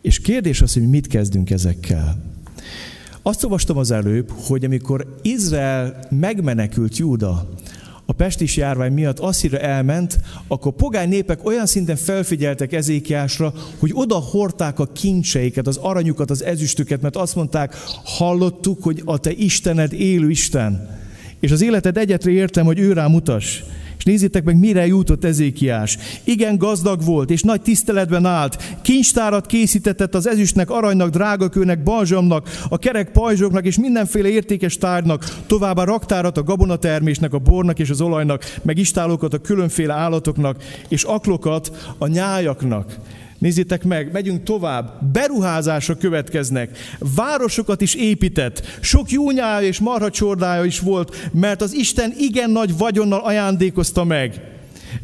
[0.00, 2.22] És kérdés az, hogy mit kezdünk ezekkel.
[3.22, 7.48] Azt olvastam az előbb, hogy amikor Izrael megmenekült Júda
[8.12, 14.14] a pestis járvány miatt Asszira elment, akkor pogány népek olyan szinten felfigyeltek Ezékiásra, hogy oda
[14.14, 19.92] hordták a kincseiket, az aranyukat, az ezüstüket, mert azt mondták, hallottuk, hogy a te Istened
[19.92, 20.98] élő Isten.
[21.40, 23.64] És az életed egyetre értem, hogy ő rá mutas.
[24.02, 25.98] És nézzétek meg, mire jutott Ezékiás.
[26.24, 28.78] Igen gazdag volt, és nagy tiszteletben állt.
[28.82, 35.84] Kincstárat készítetett az ezüstnek, aranynak, drágakőnek, balzsamnak, a kerek pajzsoknak és mindenféle értékes tárgynak, továbbá
[35.84, 41.94] raktárat a gabonatermésnek, a bornak és az olajnak, meg istálokat a különféle állatoknak, és aklokat
[41.98, 42.96] a nyájaknak.
[43.42, 45.04] Nézzétek meg, megyünk tovább.
[45.12, 46.78] Beruházások következnek.
[46.98, 48.78] Városokat is épített.
[48.80, 54.40] Sok jónyája és marhacsordája is volt, mert az Isten igen nagy vagyonnal ajándékozta meg.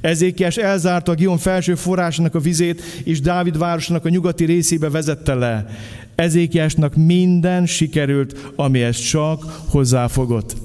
[0.01, 5.35] Ezékiás elzárta a Gion felső forrásának a vizét, és Dávid városának a nyugati részébe vezette
[5.35, 5.67] le.
[6.15, 10.57] Ezékiásnak minden sikerült, amihez csak hozzáfogott.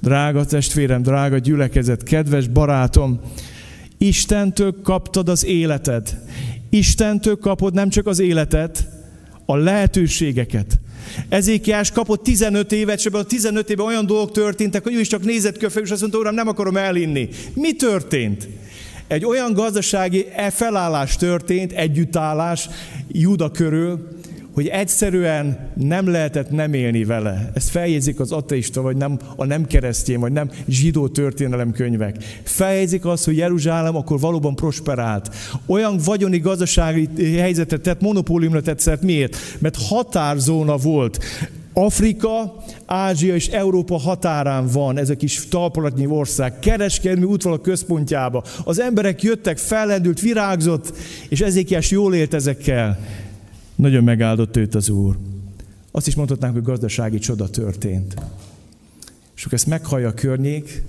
[0.00, 3.20] Drága testvérem, drága gyülekezet, kedves barátom,
[3.98, 6.18] Istentől kaptad az életed.
[6.76, 8.88] Istentől kapod nem csak az életet,
[9.46, 10.78] a lehetőségeket.
[11.28, 15.08] Ezékiás kapott 15 évet, és ebben a 15 évben olyan dolgok történtek, hogy ő is
[15.08, 17.28] csak nézett köfeg, és azt mondta, uram, nem akarom elinni.
[17.54, 18.48] Mi történt?
[19.06, 22.68] Egy olyan gazdasági felállás történt, együttállás
[23.08, 24.08] Júda körül,
[24.56, 27.50] hogy egyszerűen nem lehetett nem élni vele.
[27.54, 32.16] Ezt feljegyzik az ateista, vagy nem, a nem keresztény, vagy nem zsidó történelemkönyvek.
[32.42, 35.34] Feljegyzik azt, hogy Jeruzsálem akkor valóban prosperált.
[35.66, 39.02] Olyan vagyoni gazdasági helyzetet tett, monopóliumra tett szert.
[39.02, 39.36] Miért?
[39.58, 41.24] Mert határzóna volt.
[41.72, 48.44] Afrika, Ázsia és Európa határán van ez a kis talpalatnyi ország, kereskedelmi útvalak központjába.
[48.64, 50.92] Az emberek jöttek, fellendült, virágzott,
[51.28, 52.98] és ezékiás jól élt ezekkel.
[53.76, 55.16] Nagyon megáldott őt az Úr.
[55.90, 58.14] Azt is mondhatnánk, hogy gazdasági csoda történt.
[59.36, 60.82] És akkor ezt meghallja a környék,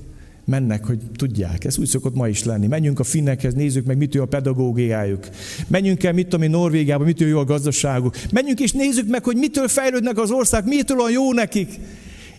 [0.45, 1.63] mennek, hogy tudják.
[1.65, 2.67] Ez úgy szokott ma is lenni.
[2.67, 5.27] Menjünk a finnekhez, nézzük meg, mit ő a pedagógiájuk.
[5.67, 8.15] Menjünk el, mit tudom én, Norvégiába, mit jó a gazdaságuk.
[8.31, 11.79] Menjünk és nézzük meg, hogy mitől fejlődnek az ország, mitől olyan jó nekik.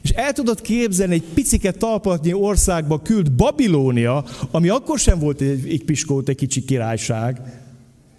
[0.03, 5.69] És el tudod képzelni, egy picike talpatnyi országba küld Babilónia, ami akkor sem volt egy,
[5.69, 7.41] egy piskót, egy kicsi királyság,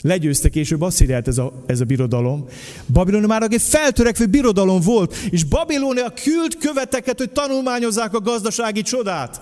[0.01, 2.45] Legyőzte később Asszíriát ez a, ez a birodalom.
[2.93, 9.41] Babilónia már egy feltörekvő birodalom volt, és Babilónia küld követeket, hogy tanulmányozzák a gazdasági csodát.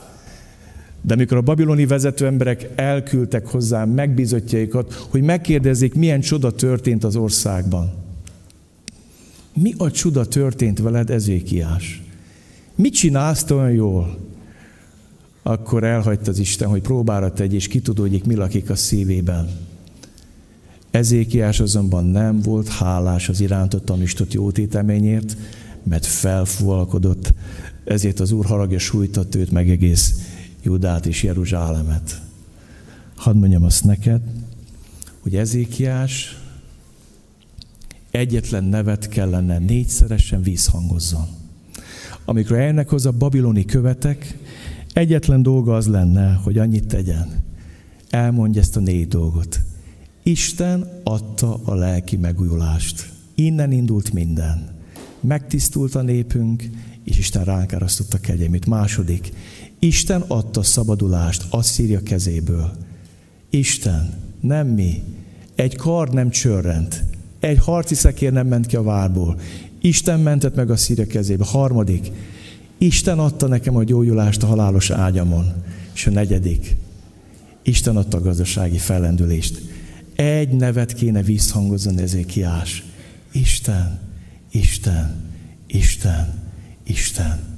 [1.02, 7.16] De amikor a babiloni vezető emberek elküldtek hozzá megbízottjaikat, hogy megkérdezzék, milyen csoda történt az
[7.16, 7.94] országban.
[9.54, 12.02] Mi a csoda történt veled, Ezékiás?
[12.76, 14.18] Mit csinálsz olyan jól?
[15.44, 19.67] Akkor elhagyta az Isten, hogy próbára tegy, és kitudódjék, mi lakik a szívében.
[20.92, 25.38] Ezékiás azonban nem volt hálás az irántott tanistott jótéteményért,
[25.84, 27.34] mert felfúvalkodott,
[27.86, 30.14] ezért az Úr haragja sújtott őt meg egész
[30.64, 32.22] Judát és Jeruzsálemet.
[33.16, 34.22] Hadd mondjam azt neked,
[35.20, 36.38] hogy Ezékiás
[38.12, 41.28] egyetlen nevet kellene négyszeresen vízhangozzon.
[42.26, 44.38] Amikor eljönnek hozzá babiloni követek,
[44.94, 47.44] egyetlen dolga az lenne, hogy annyit tegyen.
[48.10, 49.60] Elmondja ezt a négy dolgot.
[50.28, 53.10] Isten adta a lelki megújulást.
[53.36, 54.70] Innen indult minden.
[55.20, 56.70] Megtisztult a népünk,
[57.04, 58.66] és Isten ránk árasztotta kegyelmét.
[58.66, 59.32] Második,
[59.80, 62.72] Isten adta szabadulást Asszíria kezéből.
[63.50, 65.04] Isten, nem mi.
[65.56, 67.04] Egy kard nem csörrent.
[67.40, 69.40] Egy harci szekér nem ment ki a várból.
[69.82, 71.46] Isten mentett meg a Szíria kezébe.
[71.46, 72.12] Harmadik,
[72.78, 75.54] Isten adta nekem a gyógyulást a halálos ágyamon.
[75.94, 76.76] És a negyedik,
[77.62, 79.76] Isten adta a gazdasági fellendülést.
[80.18, 82.84] Egy nevet kéne visszhangozni Ezékiás.
[83.32, 84.00] Isten,
[84.52, 85.32] Isten,
[85.68, 86.50] Isten,
[86.84, 87.58] Isten.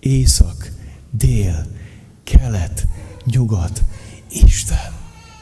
[0.00, 0.72] Észak,
[1.10, 1.66] dél,
[2.24, 2.86] kelet,
[3.24, 3.84] nyugat.
[4.30, 4.92] Isten,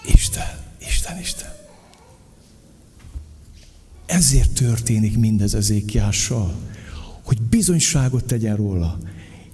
[0.07, 1.49] Isten, Isten, Isten.
[4.07, 6.55] Ezért történik mindez Ezékiással,
[7.25, 8.99] hogy bizonyságot tegyen róla.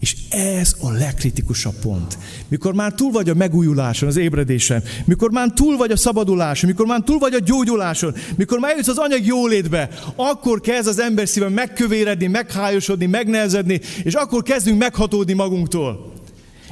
[0.05, 2.18] És ez a legkritikusabb pont.
[2.48, 6.86] Mikor már túl vagy a megújuláson, az ébredésen, mikor már túl vagy a szabaduláson, mikor
[6.86, 11.28] már túl vagy a gyógyuláson, mikor már jössz az anyag jólétbe, akkor kezd az ember
[11.28, 16.12] szíve megkövéredni, meghájosodni, megnehezedni, és akkor kezdünk meghatódni magunktól.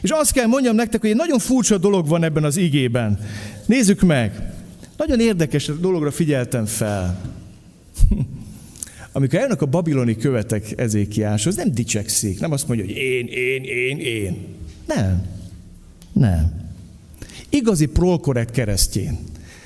[0.01, 3.19] És azt kell mondjam nektek, hogy egy nagyon furcsa dolog van ebben az igében.
[3.67, 4.53] Nézzük meg.
[4.97, 7.21] Nagyon érdekes dologra figyeltem fel.
[9.13, 13.99] Amikor eljönnek a babiloni követek Ezékiáshoz, nem dicsekszik, nem azt mondja, hogy én, én, én,
[13.99, 14.37] én.
[14.87, 15.27] Nem.
[16.13, 16.61] Nem.
[17.49, 19.19] Igazi prolkorekt keresztjén.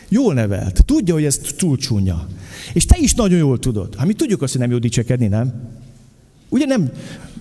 [0.09, 0.85] Jól nevelt.
[0.85, 2.29] Tudja, hogy ez túl csúnya.
[2.73, 3.95] És te is nagyon jól tudod.
[3.95, 5.53] Hát mi tudjuk azt, hogy nem jó dicsekedni, nem?
[6.49, 6.91] Ugye nem?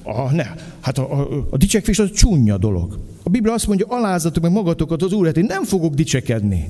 [0.04, 0.46] Ah, ne.
[0.80, 3.00] Hát a, a, a dicsekvés az csúnya dolog.
[3.24, 6.70] A Biblia azt mondja, alázatok meg magatokat az Úr, én nem fogok dicsekedni.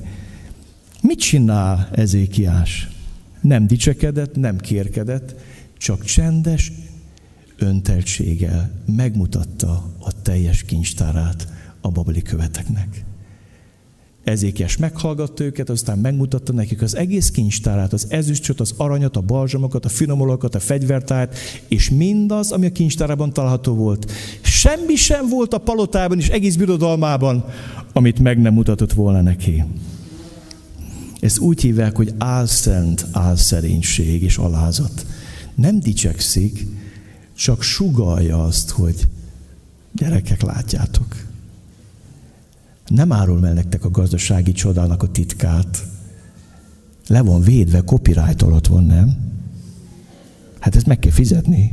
[1.02, 2.88] Mit csinál Ezékiás?
[3.40, 5.34] Nem dicsekedett, nem kérkedett,
[5.78, 6.72] csak csendes
[7.58, 11.48] önteltséggel megmutatta a teljes kincstárát
[11.80, 13.04] a babeli követeknek.
[14.24, 19.84] Ezékies meghallgatta őket, aztán megmutatta nekik az egész kincstárát, az ezüstöt, az aranyat, a balzsamokat,
[19.84, 21.36] a finomolakat, a fegyvertárt,
[21.68, 24.10] és mindaz, ami a kincstárában található volt.
[24.40, 27.44] Semmi sem volt a palotában és egész birodalmában,
[27.92, 29.64] amit meg nem mutatott volna neki.
[31.26, 35.06] Ezt úgy hívják, hogy álszent álszerénység és alázat.
[35.54, 36.66] Nem dicsekszik,
[37.34, 39.08] csak sugalja azt, hogy
[39.92, 41.26] gyerekek, látjátok.
[42.86, 45.86] Nem árul el nektek a gazdasági csodának a titkát.
[47.06, 49.16] Le van védve, copyright alatt van, nem?
[50.58, 51.72] Hát ezt meg kell fizetni.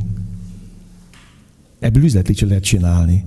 [1.78, 3.24] Ebből üzleti lehet csinálni.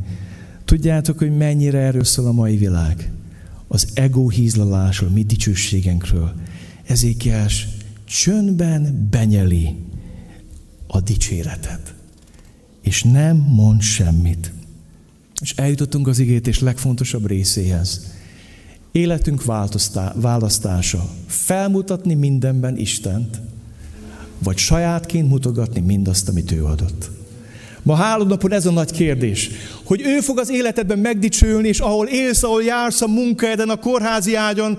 [0.66, 3.12] Tudjátok, hogy mennyire erről szól a mai világ?
[3.68, 6.34] Az ego hízlalásról, mi dicsőségenkről.
[6.84, 7.68] Ezékiás
[8.06, 9.76] csöndben benyeli
[10.88, 11.94] a dicséretet.
[12.82, 14.54] És nem mond semmit.
[15.42, 18.16] És eljutottunk az igét és legfontosabb részéhez.
[18.92, 19.44] Életünk
[20.16, 21.10] választása.
[21.26, 23.42] Felmutatni mindenben Istent,
[24.40, 27.17] vagy sajátként mutogatni mindazt, amit ő adott.
[27.88, 29.50] Ma hálónapon ez a nagy kérdés,
[29.84, 34.36] hogy ő fog az életedben megdicsülni, és ahol élsz, ahol jársz a munkahelyeden, a kórházi
[34.36, 34.78] ágyon,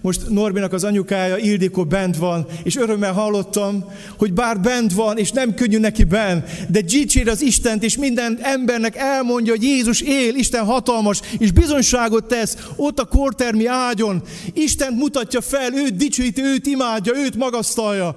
[0.00, 3.84] most Norbinak az anyukája, Ildikó bent van, és örömmel hallottam,
[4.18, 8.38] hogy bár bent van, és nem könnyű neki ben, de dicsér az Istent, és minden
[8.42, 14.22] embernek elmondja, hogy Jézus él, Isten hatalmas, és bizonyságot tesz ott a kortermi ágyon.
[14.52, 18.16] Istent mutatja fel, őt dicsőíti, őt imádja, őt magasztalja.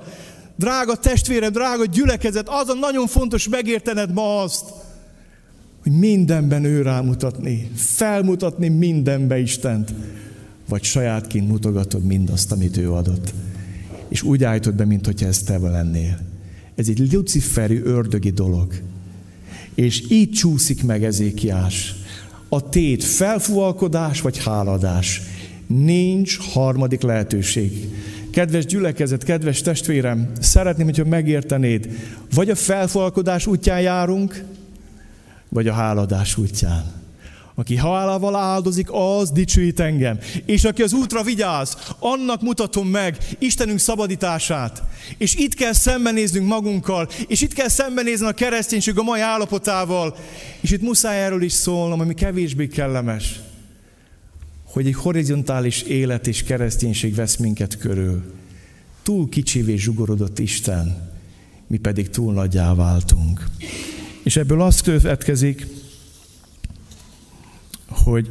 [0.55, 4.63] Drága testvérem, drága gyülekezet, az a nagyon fontos megértened ma azt,
[5.81, 9.93] hogy mindenben ő rámutatni, felmutatni mindenbe Istent
[10.69, 13.33] vagy sajátként mutogatod mindazt, amit ő adott.
[14.09, 16.19] És úgy állítod be, mint hogyha ez te lennél.
[16.75, 18.73] Ez egy luciferi ördögi dolog.
[19.75, 21.95] És így csúszik meg Ezékiás.
[22.49, 25.21] A tét felfúvalkodás vagy háladás.
[25.67, 27.89] Nincs harmadik lehetőség.
[28.33, 31.89] Kedves gyülekezet, kedves testvérem, szeretném, hogyha megértenéd,
[32.33, 34.43] vagy a felfúvalkodás útján járunk,
[35.49, 36.91] vagy a háladás útján.
[37.55, 40.19] Aki hálával áldozik, az dicsőít engem.
[40.45, 44.83] És aki az útra vigyáz, annak mutatom meg Istenünk szabadítását.
[45.17, 50.15] És itt kell szembenéznünk magunkkal, és itt kell szembenézni a kereszténység a mai állapotával.
[50.61, 53.39] És itt muszáj erről is szólnom, ami kevésbé kellemes,
[54.73, 58.33] hogy egy horizontális élet és kereszténység vesz minket körül.
[59.03, 61.11] Túl kicsivé zsugorodott Isten,
[61.67, 63.45] mi pedig túl nagyjá váltunk.
[64.23, 65.67] És ebből az következik,
[67.87, 68.29] hogy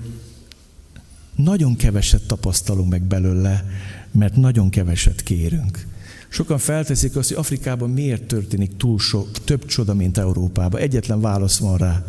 [1.37, 3.65] nagyon keveset tapasztalunk meg belőle,
[4.11, 5.87] mert nagyon keveset kérünk.
[6.29, 10.81] Sokan felteszik azt, hogy Afrikában miért történik túl sok, több csoda, mint Európában.
[10.81, 12.05] Egyetlen válasz van rá.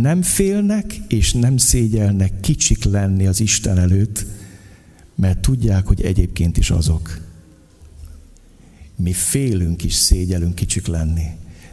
[0.00, 4.26] Nem félnek és nem szégyelnek kicsik lenni az Isten előtt,
[5.14, 7.20] mert tudják, hogy egyébként is azok.
[8.96, 11.26] Mi félünk is szégyelünk kicsik lenni.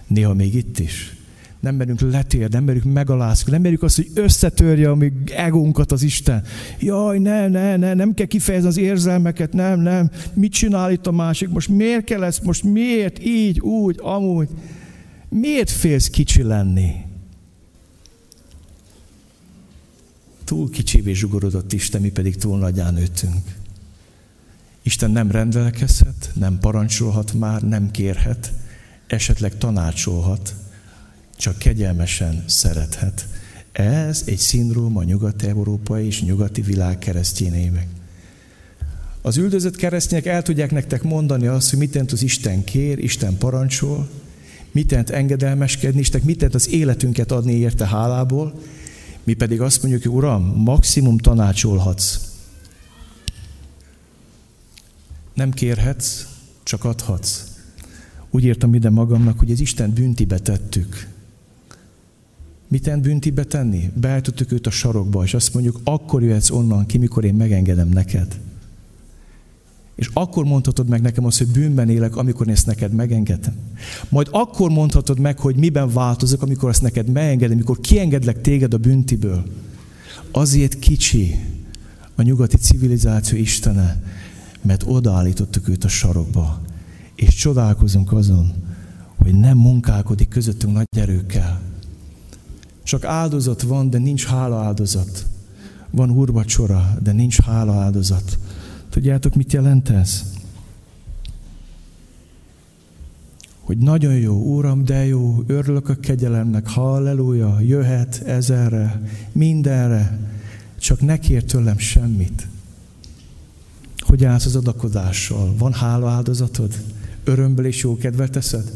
[0.08, 1.14] Néha még itt is
[1.60, 6.04] nem merünk letér, nem merünk megalázni, nem merünk azt, hogy összetörje a mi egónkat az
[6.04, 6.44] Isten.
[6.80, 10.12] Jaj, ne, ne, ne, nem kell kifejezni az érzelmeket, nem, nem.
[10.34, 11.50] Mit csinál itt a másik?
[11.50, 12.44] Most miért kell ezt?
[12.44, 13.26] Most miért?
[13.26, 14.50] Így, úgy, amúgy.
[15.30, 16.92] Miért félsz kicsi lenni?
[20.50, 23.56] Túl kicsivé zsugorodott Isten, mi pedig túl nagyán nőttünk.
[24.82, 28.54] Isten nem rendelkezhet, nem parancsolhat már, nem kérhet,
[29.08, 30.56] esetleg tanácsolhat,
[31.38, 33.28] csak kegyelmesen szerethet.
[33.72, 37.88] Ez egy szindróma a nyugat-európai és nyugati világ keresztjénének.
[39.22, 44.10] Az üldözött keresztények el tudják nektek mondani azt, hogy mit az Isten kér, Isten parancsol,
[44.72, 48.60] mit engedelmeskedni, Isten mit az életünket adni érte hálából,
[49.24, 52.20] mi pedig azt mondjuk, hogy Uram, maximum tanácsolhatsz.
[55.34, 56.26] Nem kérhetsz,
[56.64, 57.44] csak adhatsz.
[58.30, 61.08] Úgy írtam ide magamnak, hogy az Isten büntibe tettük.
[62.68, 63.92] Miten büntibe tenni?
[63.96, 68.40] Beállítottuk őt a sarokba, és azt mondjuk, akkor jöhetsz onnan ki, mikor én megengedem neked.
[70.00, 73.54] És akkor mondhatod meg nekem azt, hogy bűnben élek, amikor ezt neked megengedem.
[74.10, 78.78] Majd akkor mondhatod meg, hogy miben változok, amikor ezt neked megengedem, amikor kiengedlek téged a
[78.78, 79.44] büntiből.
[80.32, 81.36] Azért kicsi
[82.16, 84.04] a nyugati civilizáció Istene,
[84.62, 86.62] mert odaállítottuk őt a sarokba.
[87.16, 88.54] És csodálkozunk azon,
[89.16, 91.62] hogy nem munkálkodik közöttünk nagy erőkkel,
[92.84, 95.26] csak áldozat van, de nincs hála áldozat.
[95.92, 98.38] Van úrvacsora, de nincs hála áldozat.
[98.90, 100.24] Tudjátok, mit jelent ez?
[103.60, 110.20] Hogy nagyon jó, Úram, de jó, örülök a kegyelemnek, halleluja, jöhet ezerre, mindenre,
[110.80, 112.48] csak ne kér tőlem semmit.
[113.98, 115.56] Hogy állsz az adakodással?
[115.58, 116.74] Van hála áldozatod?
[117.24, 118.72] Örömből és jó kedvet teszed?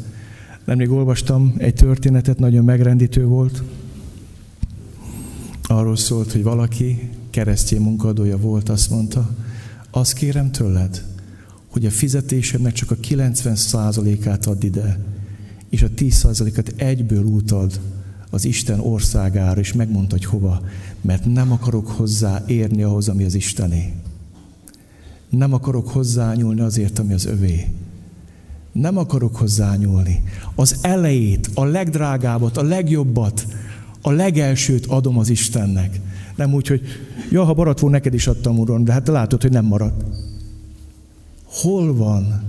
[0.66, 3.64] Nemrég olvastam egy történetet, nagyon megrendítő volt
[5.68, 9.30] arról szólt, hogy valaki keresztény munkadója volt, azt mondta,
[9.96, 11.06] azt kérem tőled,
[11.68, 15.00] hogy a fizetésemnek csak a 90%-át add ide,
[15.70, 17.80] és a 10%-at egyből útad
[18.30, 20.62] az Isten országára, és megmondta, hogy hova,
[21.02, 23.94] mert nem akarok hozzá érni ahhoz, ami az Istené.
[25.30, 27.68] Nem akarok hozzányúlni azért, ami az övé.
[28.72, 30.24] Nem akarok hozzányúlni.
[30.56, 33.48] Az elejét, a legdrágábbat, a legjobbat,
[34.02, 36.00] a legelsőt adom az Istennek.
[36.36, 36.82] Nem úgy, hogy
[37.32, 40.04] ja, ha maradt volna, neked is adtam, Uram, de hát látod, hogy nem maradt.
[41.44, 42.48] Hol van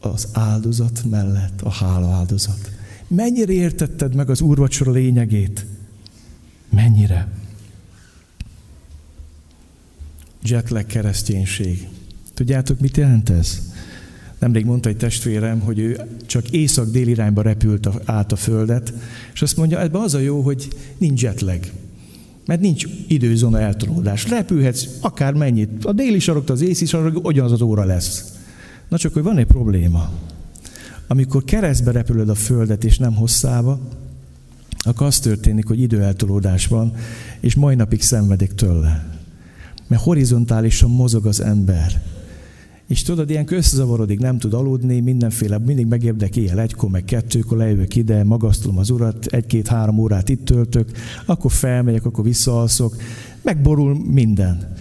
[0.00, 2.70] az áldozat mellett a hála áldozat.
[3.08, 5.66] Mennyire értetted meg az úrvacsora lényegét?
[6.70, 7.28] Mennyire?
[10.42, 11.88] Jetlag kereszténység.
[12.34, 13.72] Tudjátok, mit jelent ez?
[14.38, 18.92] Nemrég mondta egy testvérem, hogy ő csak észak-dél irányba repült át a földet,
[19.34, 20.68] és azt mondja, ebben az a jó, hogy
[20.98, 21.60] nincs jetlag.
[22.46, 24.28] Mert nincs időzóna eltolódás.
[24.28, 25.84] Repülhetsz akár mennyit.
[25.84, 28.32] A déli sarok, az észi sarok, ugyanaz az óra lesz.
[28.88, 30.10] Na csak, hogy van egy probléma.
[31.06, 33.80] Amikor keresztbe repülöd a földet, és nem hosszába,
[34.78, 36.92] akkor az történik, hogy időeltolódás van,
[37.40, 39.18] és mai napig szenvedik tőle.
[39.86, 42.02] Mert horizontálisan mozog az ember.
[42.86, 47.96] És tudod, ilyen összezavarodik, nem tud aludni, mindenféle, mindig megérdek éjjel egykor, meg kettőkor lejövök
[47.96, 50.90] ide, magasztolom az urat, egy-két-három órát itt töltök,
[51.26, 52.96] akkor felmegyek, akkor visszaalszok,
[53.42, 54.72] megborul minden.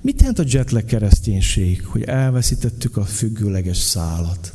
[0.00, 4.52] Mit jelent a jetlag kereszténység, hogy elveszítettük a függőleges szálat?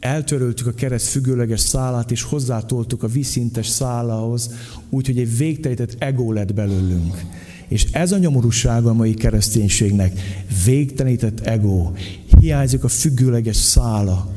[0.00, 4.54] Eltöröltük a kereszt függőleges szálát, és hozzátoltuk a vízszintes szálához,
[4.90, 7.24] úgyhogy egy végtelített ego lett belőlünk.
[7.70, 10.20] És ez a nyomorúsága a mai kereszténységnek.
[10.64, 11.92] Végtelenített ego.
[12.40, 14.30] Hiányzik a függőleges szála.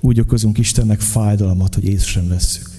[0.00, 2.70] Úgy okozunk Istennek fájdalmat, hogy észre sem vesszük.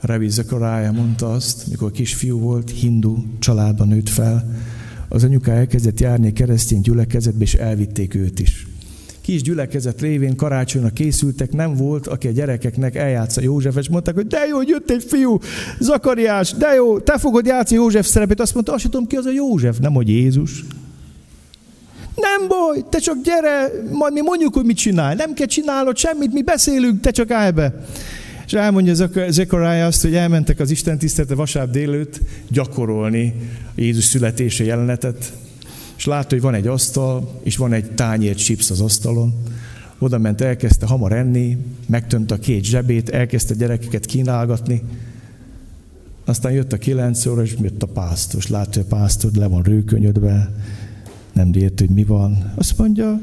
[0.00, 4.56] Revi Zekarája mondta azt, mikor kisfiú volt, hindu családban nőtt fel,
[5.08, 8.66] az anyuká elkezdett járni keresztény gyülekezetbe, és elvitték őt is
[9.22, 14.26] kis gyülekezet révén karácsonyra készültek, nem volt, aki a gyerekeknek eljátsza József, és mondták, hogy
[14.26, 15.38] de jó, hogy jött egy fiú,
[15.78, 18.40] Zakariás, de jó, te fogod játszani József szerepét.
[18.40, 20.64] Azt mondta, azt tudom ki az a József, nem hogy Jézus.
[22.14, 25.14] Nem baj, te csak gyere, majd mi mondjuk, hogy mit csinálj.
[25.14, 27.84] Nem kell csinálnod semmit, mi beszélünk, te csak állj be.
[28.46, 28.94] És elmondja
[29.28, 33.34] Zechariah azt, hogy elmentek az Isten tisztelte vasárnap délőtt gyakorolni
[33.74, 35.32] Jézus születése jelenetet
[35.96, 39.34] és látta, hogy van egy asztal, és van egy tányér chips az asztalon.
[39.98, 44.82] Oda ment, elkezdte hamar enni, megtömte a két zsebét, elkezdte gyerekeket kínálgatni.
[46.24, 49.46] Aztán jött a kilenc óra, és jött a pásztor, és látta, hogy a pásztor le
[49.46, 50.52] van rőkönyödve,
[51.32, 52.52] nem ért, hogy mi van.
[52.54, 53.20] Azt mondja,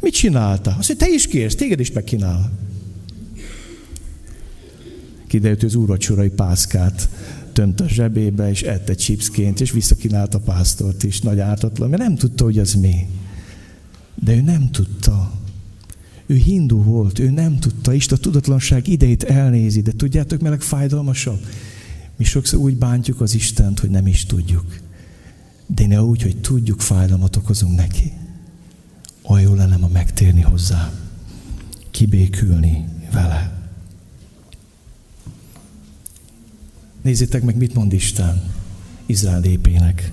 [0.00, 0.74] mit csinálta?
[0.78, 2.50] Azt mondja, te is kérsz, téged is megkínál.
[5.26, 7.08] Kiderült, hogy az úrvacsorai pászkát
[7.52, 12.16] tönt a zsebébe, és ette chipsként, és visszakinált a pásztort is, nagy ártatlan, mert nem
[12.16, 13.06] tudta, hogy az mi.
[14.14, 15.32] De ő nem tudta.
[16.26, 21.40] Ő hindu volt, ő nem tudta, Isten tudatlanság idejét elnézi, de tudjátok, meleg fájdalmasabb?
[22.16, 24.80] Mi sokszor úgy bántjuk az Istent, hogy nem is tudjuk.
[25.66, 28.12] De ne úgy, hogy tudjuk, fájdalmat okozunk neki.
[29.22, 30.92] Olyan jó lenne ma megtérni hozzá,
[31.90, 33.61] kibékülni vele.
[37.02, 38.42] Nézzétek meg, mit mond Isten
[39.06, 40.12] Izrael népének.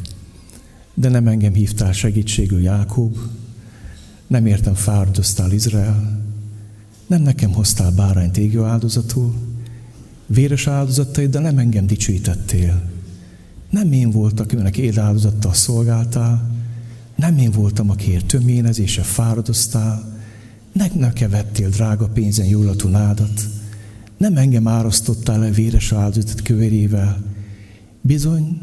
[0.93, 3.17] De nem engem hívtál segítségül Jákob,
[4.27, 6.21] nem értem fáradoztál Izrael,
[7.07, 9.35] nem nekem hoztál bárányt égő áldozatul,
[10.25, 12.81] véres áldozatait, de nem engem dicsőítettél.
[13.69, 16.51] Nem én voltam, akinek édáldozattal szolgáltál,
[17.15, 20.17] nem én voltam, akiért töményezése fáradoztál,
[20.71, 23.47] nem nekem vettél drága pénzen jólatú nádat,
[24.19, 27.23] nem engem árasztottál le véres áldozatot kövérével,
[28.01, 28.61] bizony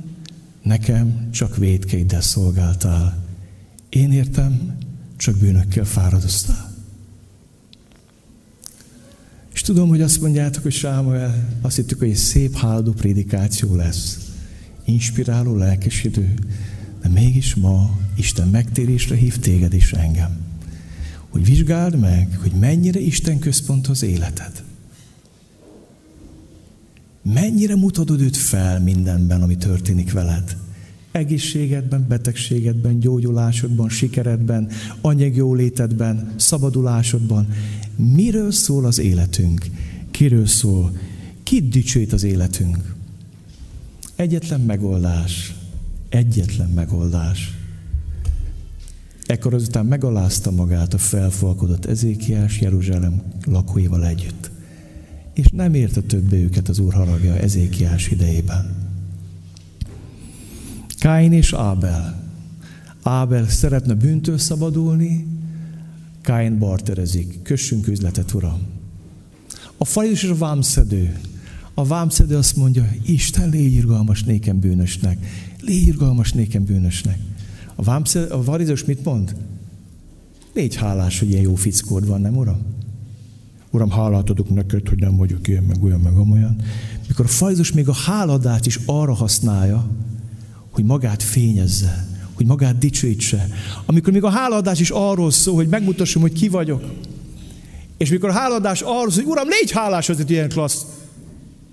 [0.63, 3.25] nekem csak védkeiddel szolgáltál.
[3.89, 4.77] Én értem,
[5.17, 6.75] csak bűnökkel fáradoztál.
[9.53, 14.19] És tudom, hogy azt mondjátok, hogy Sámuel, azt hittük, hogy egy szép háladó prédikáció lesz.
[14.85, 16.35] Inspiráló, lelkesidő.
[17.03, 20.37] De mégis ma Isten megtérésre hív téged és engem.
[21.29, 24.66] Hogy vizsgáld meg, hogy mennyire Isten központ az életed.
[27.35, 30.57] Mennyire mutatod őt fel mindenben, ami történik veled?
[31.13, 34.69] Egészségedben, betegségedben, gyógyulásodban, sikeredben,
[35.01, 37.49] anyagjólétedben, szabadulásodban.
[37.97, 39.67] Miről szól az életünk?
[40.11, 40.99] Kiről szól?
[41.43, 42.95] Kit dicsőít az életünk?
[44.17, 45.55] Egyetlen megoldás.
[46.09, 47.55] Egyetlen megoldás.
[49.27, 54.51] Ekkor azután megalázta magát a felfalkodott Ezékiás Jeruzsálem lakóival együtt
[55.37, 58.75] és nem érte többé őket az Úr haragja Ezékiás idejében.
[60.99, 62.31] Káin és Ábel.
[63.03, 65.27] Ábel szeretne bűntől szabadulni,
[66.21, 67.43] Káin barterezik.
[67.43, 68.61] Kössünk üzletet, Uram.
[69.77, 71.19] A farizs és a vámszedő.
[71.75, 75.27] A vámszedő azt mondja, Isten, légy irgalmas nékem bűnösnek.
[75.61, 77.19] Légy irgalmas nékem bűnösnek.
[77.75, 79.37] A, vámszedő, a farizós mit mond?
[80.53, 82.77] Légy hálás, hogy ilyen jó fickód van, nem uram?
[83.77, 86.57] Uram, hálát adok neked, hogy nem vagyok ilyen, meg olyan, meg amolyan.
[87.09, 89.87] Mikor fajzus még a háladást is arra használja,
[90.71, 93.49] hogy magát fényezze, hogy magát dicsőítse.
[93.87, 96.85] Amikor még a hálaadás is arról szól, hogy megmutassam, hogy ki vagyok.
[97.97, 100.85] És mikor a háladás arról szól, hogy Uram, légy hálás, hogy ilyen klassz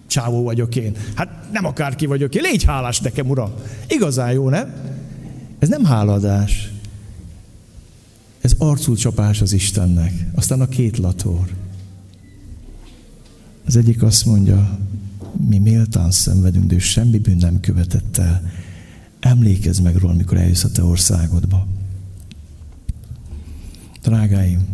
[0.07, 0.95] csávó vagyok én.
[1.15, 3.51] Hát nem akárki vagyok én, légy hálás nekem, Uram.
[3.87, 4.73] Igazán jó, nem?
[5.59, 6.71] Ez nem háladás.
[8.41, 10.13] Ez arculcsapás az Istennek.
[10.35, 11.61] Aztán a két lator.
[13.65, 14.79] Az egyik azt mondja,
[15.47, 18.51] mi méltán szenvedünk, de ő semmi bűn nem követett el.
[19.19, 21.67] Emlékezz meg róla, amikor eljössz a te országodba.
[24.01, 24.67] Drágáim,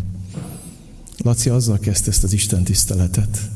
[1.18, 3.50] Laci azzal kezdte ezt az Isten tiszteletet,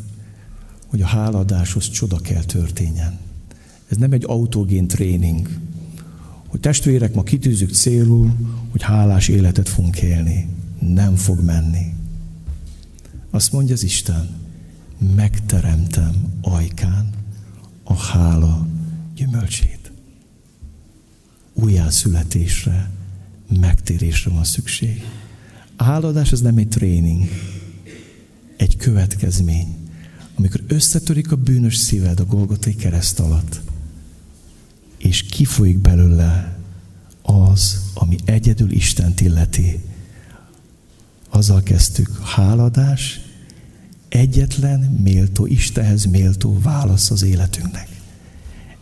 [0.87, 3.17] hogy a háladáshoz csoda kell történjen.
[3.87, 5.49] Ez nem egy autogén tréning,
[6.47, 8.35] hogy testvérek, ma kitűzzük célul,
[8.71, 10.47] hogy hálás életet fogunk élni.
[10.79, 11.93] Nem fog menni.
[13.29, 14.29] Azt mondja az Isten,
[15.15, 17.09] megteremtem ajkán
[17.83, 18.67] a hála
[19.15, 19.91] gyümölcsét.
[21.53, 22.89] Újjászületésre,
[23.59, 25.03] megtérésre van szükség.
[25.75, 27.29] A háladás az nem egy tréning,
[28.57, 29.75] egy következmény.
[30.35, 33.61] Amikor összetörik a bűnös szíved a Golgotai kereszt alatt,
[34.97, 36.57] és kifolyik belőle
[37.21, 39.81] az, ami egyedül Istent illeti.
[41.29, 43.19] Azzal kezdtük, háladás,
[44.13, 47.87] egyetlen méltó, Istenhez méltó válasz az életünknek.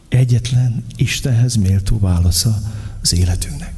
[0.09, 2.57] Egyetlen Istenhez méltó válasza
[3.01, 3.73] az életünknek.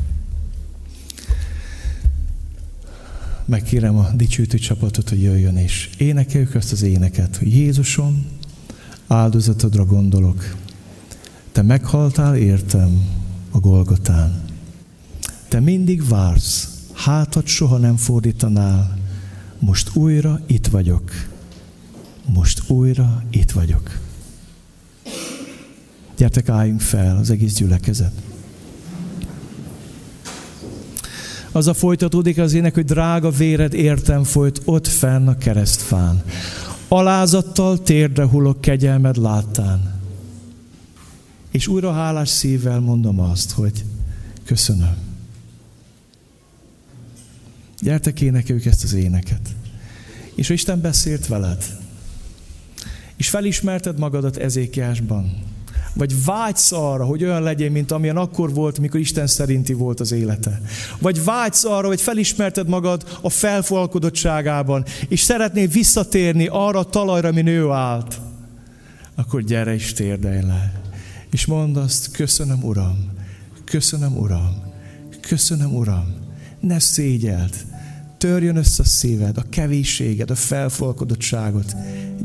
[3.46, 8.26] Megkérem a dicsőítő csapatot, hogy jöjjön és énekeljük ezt az éneket, hogy Jézusom,
[9.08, 10.56] áldozatodra gondolok.
[11.52, 13.06] Te meghaltál értem
[13.52, 14.42] a Golgotán.
[15.48, 18.98] Te mindig vársz, hátat soha nem fordítanál.
[19.60, 21.32] Most újra itt vagyok
[22.26, 24.00] most újra itt vagyok.
[26.18, 28.12] Gyertek, álljunk fel az egész gyülekezet.
[31.52, 36.24] Az a folytatódik az ének, hogy drága véred értem folyt ott fenn a keresztfán.
[36.88, 40.02] Alázattal térdre hullok kegyelmed láttán.
[41.52, 43.84] És újra hálás szívvel mondom azt, hogy
[44.46, 44.96] köszönöm.
[47.80, 49.50] Gyertek énekeljük ezt az éneket.
[50.36, 51.83] És Isten beszélt veled
[53.18, 55.44] és felismerted magadat ezékiásban,
[55.94, 60.12] vagy vágysz arra, hogy olyan legyen, mint amilyen akkor volt, mikor Isten szerinti volt az
[60.12, 60.62] élete.
[61.00, 67.48] Vagy vágysz arra, hogy felismerted magad a felfolkodottságában, és szeretnél visszatérni arra a talajra, ami
[67.48, 68.20] ő állt.
[69.16, 70.82] Akkor gyere és térdelj le.
[71.32, 73.12] És mondd azt, köszönöm Uram,
[73.66, 74.64] köszönöm Uram,
[75.22, 76.16] köszönöm Uram.
[76.60, 77.56] Ne szégyeld,
[78.18, 81.76] törjön össze a szíved, a kevésséged, a felfolkodottságot.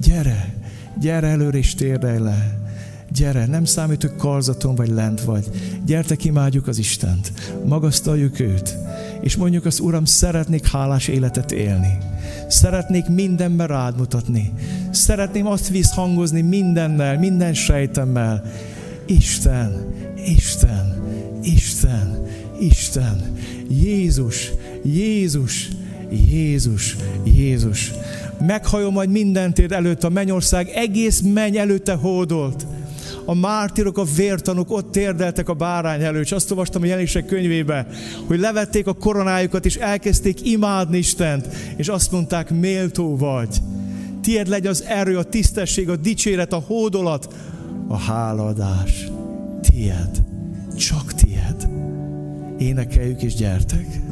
[0.00, 0.57] Gyere,
[1.00, 2.58] Gyere előre és térdelj le.
[3.12, 5.48] Gyere, nem számít, hogy karzaton vagy lent vagy.
[5.86, 7.32] Gyertek, imádjuk az Istent.
[7.66, 8.76] Magasztaljuk őt.
[9.20, 11.98] És mondjuk azt, Uram, szeretnék hálás életet élni.
[12.48, 14.52] Szeretnék mindenben rád mutatni.
[14.90, 18.44] Szeretném azt visszhangozni mindennel, minden sejtemmel.
[19.06, 19.86] Isten,
[20.26, 21.02] Isten,
[21.42, 22.26] Isten,
[22.60, 23.36] Isten,
[23.68, 24.50] Jézus,
[24.84, 25.68] Jézus,
[26.10, 27.92] Jézus, Jézus
[28.40, 32.66] meghajol majd mindentért előtt, a mennyország egész menny előtte hódolt.
[33.24, 37.86] A mártirok, a vértanúk ott térdeltek a bárány előtt, és azt olvastam a jelenések könyvébe,
[38.26, 43.56] hogy levették a koronájukat, és elkezdték imádni Istent, és azt mondták, méltó vagy.
[44.22, 47.34] Tied legy az erő, a tisztesség, a dicséret, a hódolat,
[47.88, 49.08] a háladás.
[49.62, 50.22] Tied,
[50.76, 51.68] csak tied.
[52.58, 54.07] Énekeljük és gyertek!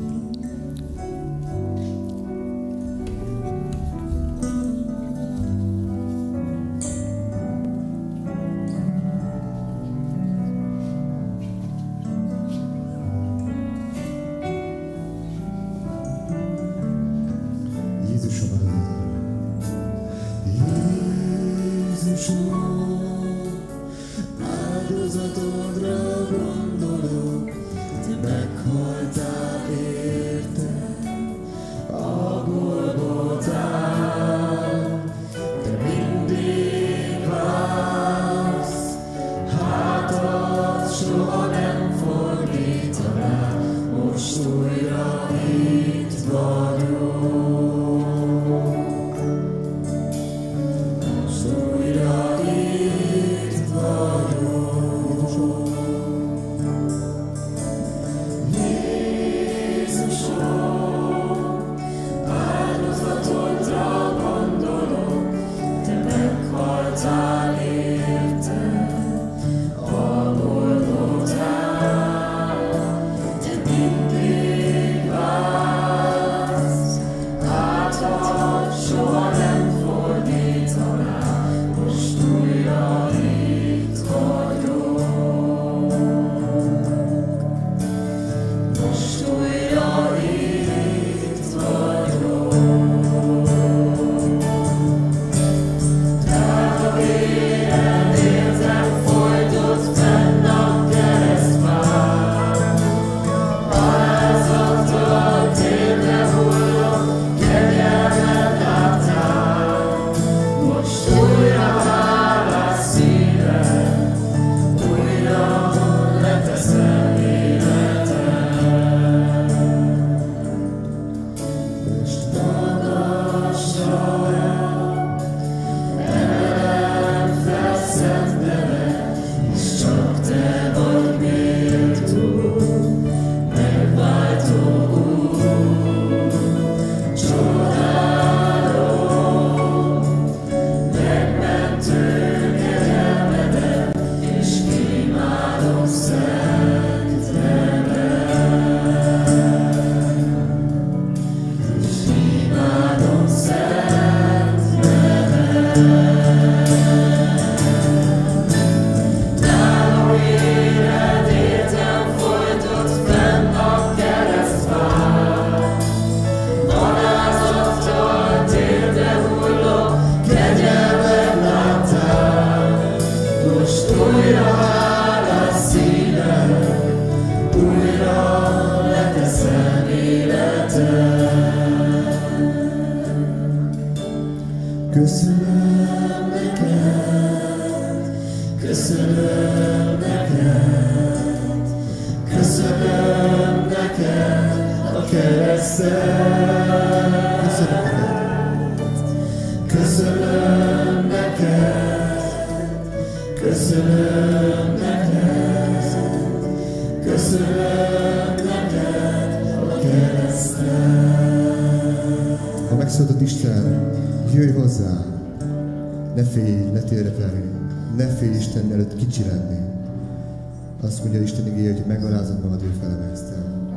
[221.17, 223.69] mondja Isten igéje, hogy megalázott magadért felemelsztem.